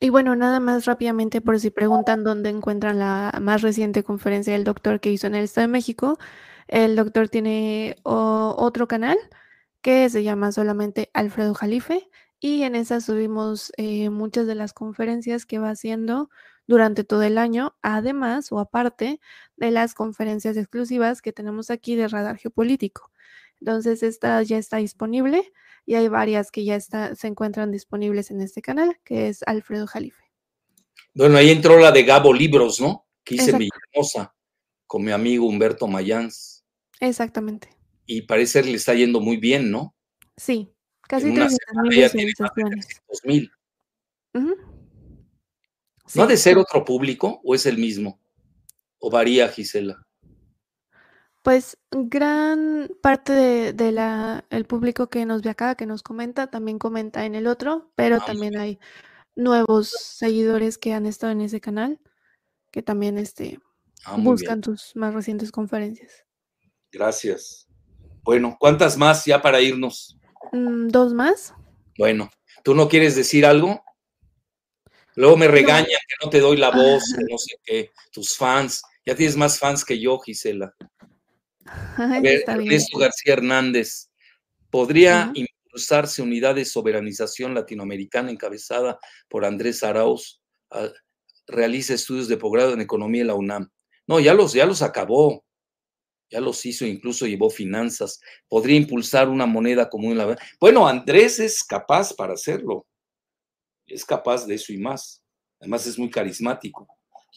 [0.00, 4.64] Y bueno, nada más rápidamente por si preguntan dónde encuentran la más reciente conferencia del
[4.64, 6.18] doctor que hizo en el Estado de México.
[6.66, 9.16] El doctor tiene otro canal
[9.80, 12.08] que se llama solamente Alfredo Jalife
[12.40, 16.30] y en esa subimos eh, muchas de las conferencias que va haciendo
[16.66, 19.20] durante todo el año, además o aparte
[19.56, 23.11] de las conferencias exclusivas que tenemos aquí de Radar Geopolítico.
[23.62, 25.52] Entonces, esta ya está disponible
[25.86, 29.86] y hay varias que ya está, se encuentran disponibles en este canal, que es Alfredo
[29.86, 30.22] Jalife.
[31.14, 33.06] Bueno, ahí entró la de Gabo Libros, ¿no?
[33.24, 34.34] Que hice mi hermosa
[34.86, 36.64] con mi amigo Humberto Mayans.
[37.00, 39.94] Exactamente y parece que le está yendo muy bien, ¿no?
[40.36, 42.32] Sí, casi 300 mil
[43.24, 43.50] mil.
[46.14, 48.20] ¿No ha de ser otro público o es el mismo?
[48.98, 50.06] ¿O varía, Gisela?
[51.42, 56.48] Pues gran parte de, de la, el público que nos ve acá, que nos comenta,
[56.48, 58.78] también comenta en el otro, pero Ah, también hay
[59.34, 62.00] nuevos seguidores que han estado en ese canal,
[62.70, 63.58] que también este,
[64.04, 64.24] Ah, bien.
[64.24, 66.24] buscan tus más recientes conferencias.
[66.90, 67.68] Gracias.
[68.24, 70.16] Bueno, ¿cuántas más ya para irnos?
[70.52, 71.54] Mm, ¿Dos más?
[71.98, 72.30] Bueno,
[72.64, 73.82] ¿tú no quieres decir algo?
[75.14, 78.82] Luego me regañan que no te doy la voz, que no sé qué, tus fans.
[79.04, 80.74] Ya tienes más fans que yo, Gisela.
[81.66, 82.72] A ver, Está bien.
[82.72, 84.08] Ernesto García Hernández.
[84.70, 88.98] ¿Podría impulsarse unidad de soberanización latinoamericana encabezada
[89.28, 90.40] por Andrés Arauz?
[91.46, 93.70] Realiza estudios de posgrado en economía en la UNAM.
[94.06, 95.44] No, ya los, ya los acabó.
[96.30, 98.18] Ya los hizo, incluso llevó finanzas.
[98.48, 100.12] Podría impulsar una moneda común.
[100.12, 102.86] en la- Bueno, Andrés es capaz para hacerlo.
[103.86, 105.22] Es capaz de eso y más.
[105.60, 106.88] Además es muy carismático.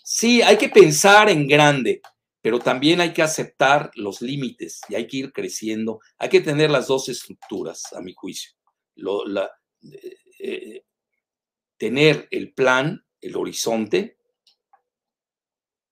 [0.02, 2.02] Sí, hay que pensar en grande,
[2.46, 6.00] pero también hay que aceptar los límites y hay que ir creciendo.
[6.20, 8.52] Hay que tener las dos estructuras, a mi juicio.
[8.96, 10.86] Eh, eh,
[11.76, 14.20] tener el plan, el horizonte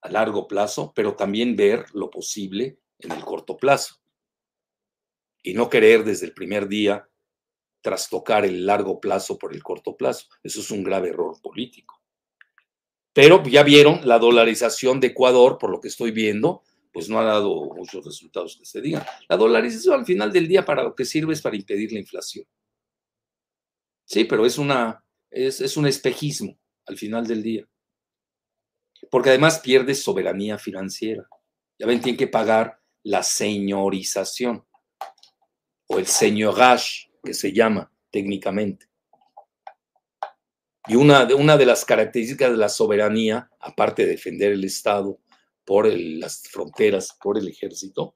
[0.04, 3.95] a largo plazo, pero también ver lo posible en el corto plazo.
[5.41, 7.10] Y no querer desde el primer día
[7.82, 10.28] trastocar el largo plazo por el corto plazo.
[10.43, 12.03] Eso es un grave error político.
[13.14, 17.24] Pero ya vieron la dolarización de Ecuador, por lo que estoy viendo, pues no ha
[17.24, 19.03] dado muchos resultados que se digan.
[19.30, 22.45] La dolarización al final del día para lo que sirve es para impedir la inflación.
[24.05, 25.03] Sí, pero es una
[25.34, 27.68] es, es un espejismo al final del día.
[29.09, 31.28] Porque además pierde soberanía financiera.
[31.78, 34.66] Ya ven, tienen que pagar la señorización
[35.88, 38.88] o el señorage, que se llama técnicamente.
[40.88, 45.19] Y una de, una de las características de la soberanía, aparte de defender el Estado
[45.65, 48.15] por las fronteras, por el ejército,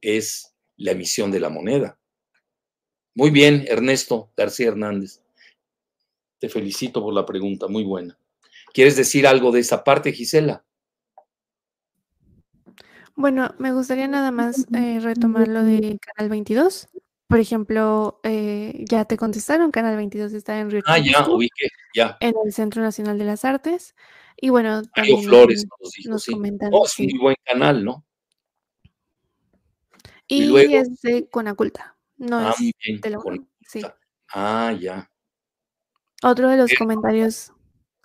[0.00, 1.98] es la emisión de la moneda.
[3.14, 5.22] Muy bien, Ernesto García Hernández.
[6.38, 8.18] Te felicito por la pregunta, muy buena.
[8.72, 10.64] ¿Quieres decir algo de esa parte, Gisela?
[13.14, 16.88] Bueno, me gustaría nada más eh, retomar lo de Canal 22.
[17.28, 21.68] Por ejemplo, eh, ya te contestaron, Canal 22 está en Río Ah, ya, Churubusco, ubiqué,
[21.92, 22.16] ya.
[22.20, 23.96] en el Centro Nacional de las Artes.
[24.36, 26.32] Y bueno, Mario también Flores nos dijo, nos sí.
[26.32, 27.08] comentan, Oh, sí.
[27.08, 28.04] muy buen canal, ¿no?
[30.28, 33.00] y Y luego- es de Conaculta, no Ah, es bien.
[33.00, 33.18] de la
[33.68, 33.82] sí.
[34.32, 35.08] Ah, ya.
[36.22, 37.52] Otro de los comentarios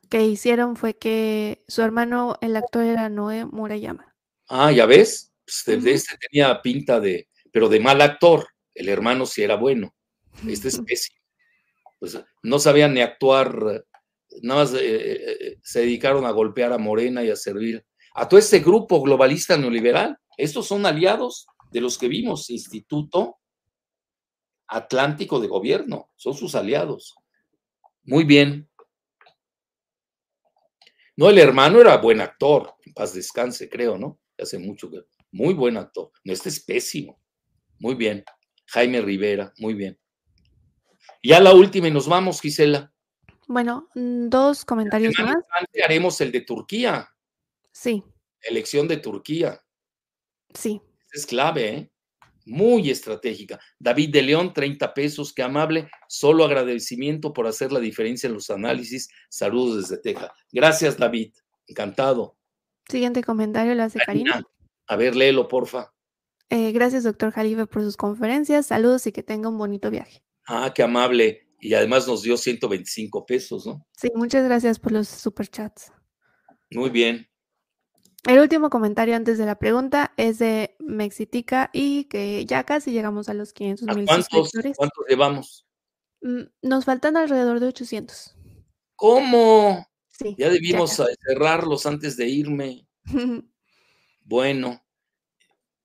[0.09, 4.15] que hicieron fue que su hermano, el actor, era Noé Murayama.
[4.49, 5.87] Ah, ya ves, pues, Ujú.
[5.87, 8.47] este tenía pinta de, pero de mal actor.
[8.73, 9.93] El hermano sí era bueno.
[10.47, 11.19] Este es pésimo.
[11.99, 13.85] Pues no sabían ni actuar,
[14.41, 18.27] nada más eh, eh, eh, se dedicaron a golpear a Morena y a servir a
[18.27, 20.17] todo este grupo globalista neoliberal.
[20.37, 23.37] Estos son aliados de los que vimos, Instituto
[24.67, 27.15] Atlántico de Gobierno, son sus aliados.
[28.03, 28.69] Muy bien.
[31.17, 34.19] No, el hermano era buen actor, en paz descanse, creo, ¿no?
[34.37, 35.01] Hace mucho que.
[35.33, 36.11] Muy buen actor.
[36.23, 37.21] No, este es pésimo.
[37.79, 38.23] Muy bien.
[38.71, 39.99] Jaime Rivera, muy bien.
[41.23, 42.91] Ya la última y nos vamos, Gisela.
[43.47, 45.35] Bueno, dos comentarios más.
[45.83, 47.09] haremos el de Turquía,
[47.73, 48.03] Sí,
[48.41, 49.61] elección de Turquía.
[50.53, 50.81] sí.
[51.13, 51.91] Es clave, ¿eh?
[52.45, 53.59] Muy estratégica.
[53.77, 55.89] David de León, 30 pesos, qué amable.
[56.07, 59.09] Solo agradecimiento por hacer la diferencia en los análisis.
[59.29, 60.31] Saludos desde Texas.
[60.53, 61.33] Gracias, David.
[61.67, 62.37] Encantado.
[62.87, 64.31] Siguiente comentario lo hace Karina.
[64.31, 64.49] Karina,
[64.87, 65.93] A ver, léelo, porfa.
[66.53, 68.65] Eh, gracias, doctor Jalife, por sus conferencias.
[68.67, 70.21] Saludos y que tenga un bonito viaje.
[70.45, 71.47] Ah, qué amable.
[71.61, 73.87] Y además nos dio 125 pesos, ¿no?
[73.95, 75.93] Sí, muchas gracias por los superchats.
[76.71, 77.29] Muy bien.
[78.27, 83.29] El último comentario antes de la pregunta es de Mexitica y que ya casi llegamos
[83.29, 84.77] a los 500 ¿A mil cuántos, suscriptores.
[84.77, 85.65] cuántos llevamos?
[86.21, 88.35] Mm, Nos faltan alrededor de 800.
[88.97, 89.87] ¿Cómo?
[90.09, 90.35] Sí.
[90.37, 92.87] Ya debimos cerrarlos antes de irme.
[94.23, 94.81] Bueno.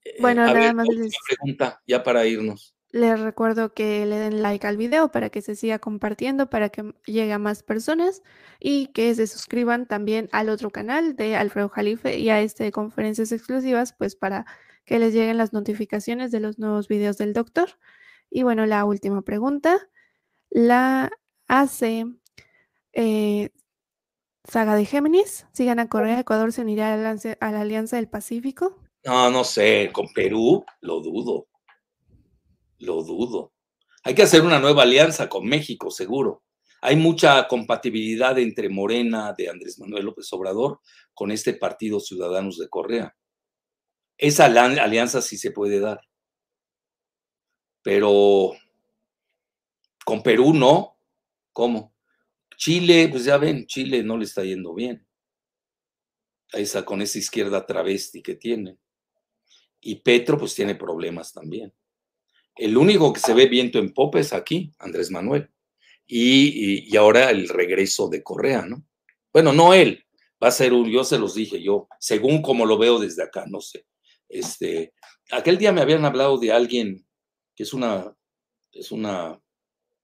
[0.06, 2.74] Eh, Bueno, a nada ver, más les- pregunta, ya para irnos.
[2.90, 6.94] Les recuerdo que le den like al video para que se siga compartiendo, para que
[7.04, 8.22] llegue a más personas
[8.60, 12.72] y que se suscriban también al otro canal de Alfredo Jalife y a este de
[12.72, 14.46] conferencias exclusivas, pues para
[14.84, 17.68] que les lleguen las notificaciones de los nuevos videos del doctor.
[18.30, 19.78] Y bueno, la última pregunta
[20.48, 21.10] la
[21.48, 22.06] hace
[22.92, 23.50] eh,
[24.44, 25.46] Saga de Géminis.
[25.52, 28.80] Si gana Corea, Ecuador se unirá a la, alianza- a la Alianza del Pacífico.
[29.06, 31.46] No, no sé, con Perú lo dudo.
[32.80, 33.52] Lo dudo.
[34.02, 36.42] Hay que hacer una nueva alianza con México, seguro.
[36.82, 40.80] Hay mucha compatibilidad entre Morena de Andrés Manuel López Obrador
[41.14, 43.16] con este partido Ciudadanos de Correa.
[44.18, 46.00] Esa alianza sí se puede dar.
[47.82, 48.54] Pero
[50.04, 50.98] con Perú no.
[51.52, 51.94] ¿Cómo?
[52.56, 55.06] Chile, pues ya ven, Chile no le está yendo bien.
[56.52, 58.78] Esa, con esa izquierda travesti que tiene.
[59.86, 61.72] Y Petro, pues tiene problemas también.
[62.56, 65.48] El único que se ve viento en popa es aquí, Andrés Manuel.
[66.08, 68.84] Y, y, ahora el regreso de Correa, ¿no?
[69.32, 70.04] Bueno, no él,
[70.42, 73.44] va a ser un, yo se los dije, yo, según como lo veo desde acá,
[73.46, 73.86] no sé.
[74.28, 74.92] Este,
[75.30, 77.06] aquel día me habían hablado de alguien
[77.54, 78.12] que es una,
[78.72, 79.40] es una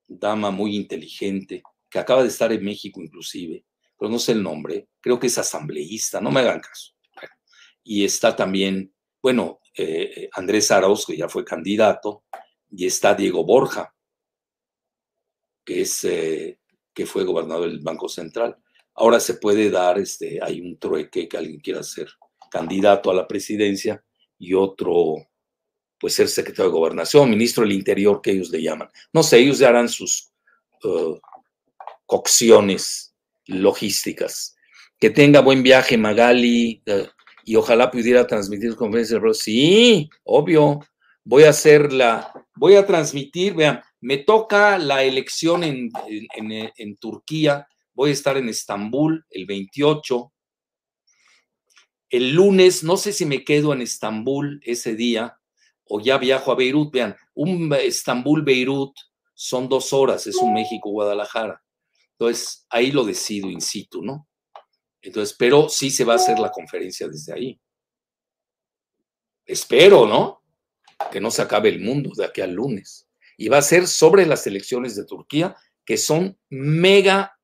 [0.06, 3.64] dama muy inteligente, que acaba de estar en México inclusive,
[3.98, 6.92] pero no sé el nombre, creo que es asambleísta, no me hagan caso.
[7.82, 8.91] y está también,
[9.22, 12.24] bueno, eh, Andrés Arauz, que ya fue candidato,
[12.70, 13.94] y está Diego Borja,
[15.64, 16.58] que es eh,
[16.92, 18.56] que fue gobernador del Banco Central.
[18.94, 22.08] Ahora se puede dar, este, hay un trueque que alguien quiera ser
[22.50, 24.04] candidato a la presidencia
[24.38, 25.16] y otro,
[25.98, 28.90] pues ser secretario de gobernación, ministro del Interior, que ellos le llaman.
[29.12, 30.32] No sé, ellos harán sus
[30.84, 31.16] uh,
[32.04, 33.14] cocciones
[33.46, 34.56] logísticas.
[34.98, 37.06] Que tenga buen viaje, Magali, uh,
[37.44, 39.20] y ojalá pudiera transmitir conferencia.
[39.32, 40.80] Sí, obvio.
[41.24, 45.90] Voy a hacer la, voy a transmitir, vean, me toca la elección en,
[46.36, 50.32] en, Turquía, voy a estar en Estambul el 28.
[52.10, 55.38] El lunes, no sé si me quedo en Estambul ese día
[55.88, 56.92] o ya viajo a Beirut.
[56.92, 58.92] Vean, un Estambul-Beirut
[59.34, 61.62] son dos horas, es un México-Guadalajara.
[62.18, 64.28] Entonces, ahí lo decido in situ, ¿no?
[65.02, 67.60] Entonces, pero sí se va a hacer la conferencia desde ahí.
[69.44, 70.42] Espero, ¿no?
[71.10, 74.24] Que no se acabe el mundo de aquí al lunes y va a ser sobre
[74.24, 77.36] las elecciones de Turquía, que son mega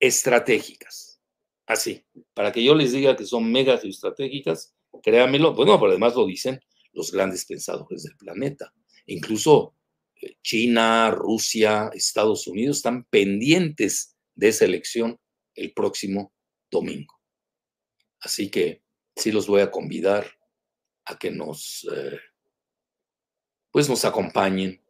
[0.00, 1.20] estratégicas.
[1.66, 6.26] Así, para que yo les diga que son mega estratégicas, créanmelo, bueno, pero además lo
[6.26, 6.60] dicen
[6.92, 8.74] los grandes pensadores del planeta.
[9.06, 9.76] Incluso
[10.20, 15.20] eh, China, Rusia, Estados Unidos están pendientes de esa elección
[15.54, 16.32] el próximo
[16.70, 17.20] domingo.
[18.20, 18.82] Así que
[19.16, 20.26] sí los voy a convidar
[21.04, 22.18] a que nos, eh,
[23.70, 24.82] pues nos acompañen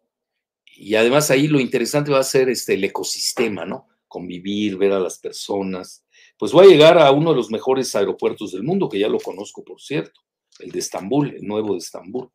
[0.77, 3.89] y además ahí lo interesante va a ser este, el ecosistema, ¿no?
[4.09, 6.05] Convivir, ver a las personas.
[6.39, 9.19] Pues voy a llegar a uno de los mejores aeropuertos del mundo, que ya lo
[9.19, 10.21] conozco, por cierto,
[10.59, 12.31] el de Estambul, el nuevo de Estambul,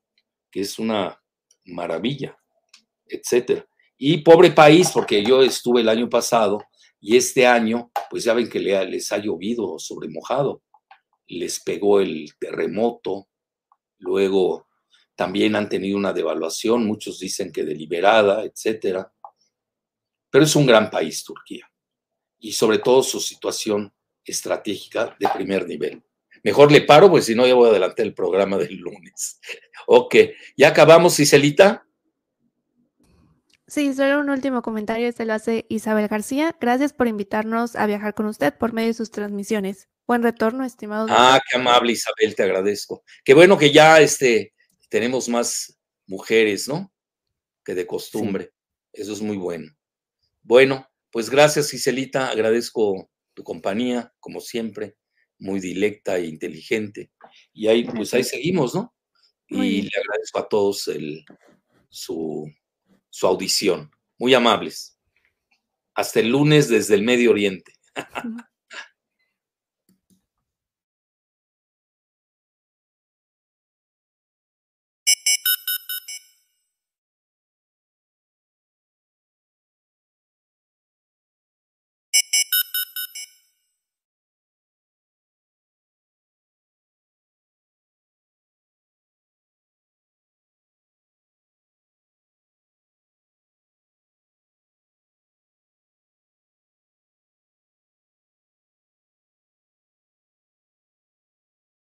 [0.51, 1.19] que es una
[1.65, 2.37] maravilla,
[3.07, 3.67] etcétera.
[3.97, 6.63] Y pobre país, porque yo estuve el año pasado
[7.07, 10.63] y este año, pues ya ven que les ha llovido sobre mojado,
[11.27, 13.27] les pegó el terremoto,
[13.99, 14.67] luego
[15.13, 19.13] también han tenido una devaluación, muchos dicen que deliberada, etcétera.
[20.31, 21.71] Pero es un gran país Turquía
[22.39, 23.93] y sobre todo su situación
[24.23, 26.01] estratégica de primer nivel.
[26.43, 29.39] Mejor le paro, pues si no ya voy a adelantar el programa del lunes.
[29.85, 30.15] ok,
[30.57, 31.84] ya acabamos, Iselita.
[33.67, 36.55] Sí, solo un último comentario, este lo hace Isabel García.
[36.61, 39.89] Gracias por invitarnos a viajar con usted por medio de sus transmisiones.
[40.05, 41.07] Buen retorno, estimado.
[41.09, 43.03] Ah, qué amable Isabel, te agradezco.
[43.23, 44.53] Qué bueno que ya este,
[44.89, 46.93] tenemos más mujeres, ¿no?
[47.63, 48.51] Que de costumbre.
[48.93, 49.71] Eso es muy bueno.
[50.43, 52.29] Bueno, pues gracias, Giselita.
[52.29, 54.95] Agradezco tu compañía, como siempre,
[55.39, 57.11] muy directa e inteligente.
[57.51, 58.93] Y ahí, pues ahí seguimos, ¿no?
[59.47, 61.23] y le agradezco a todos el,
[61.89, 62.51] su,
[63.15, 63.91] su audición.
[64.17, 64.99] Muy amables.
[65.93, 67.71] Hasta el lunes desde el Medio Oriente.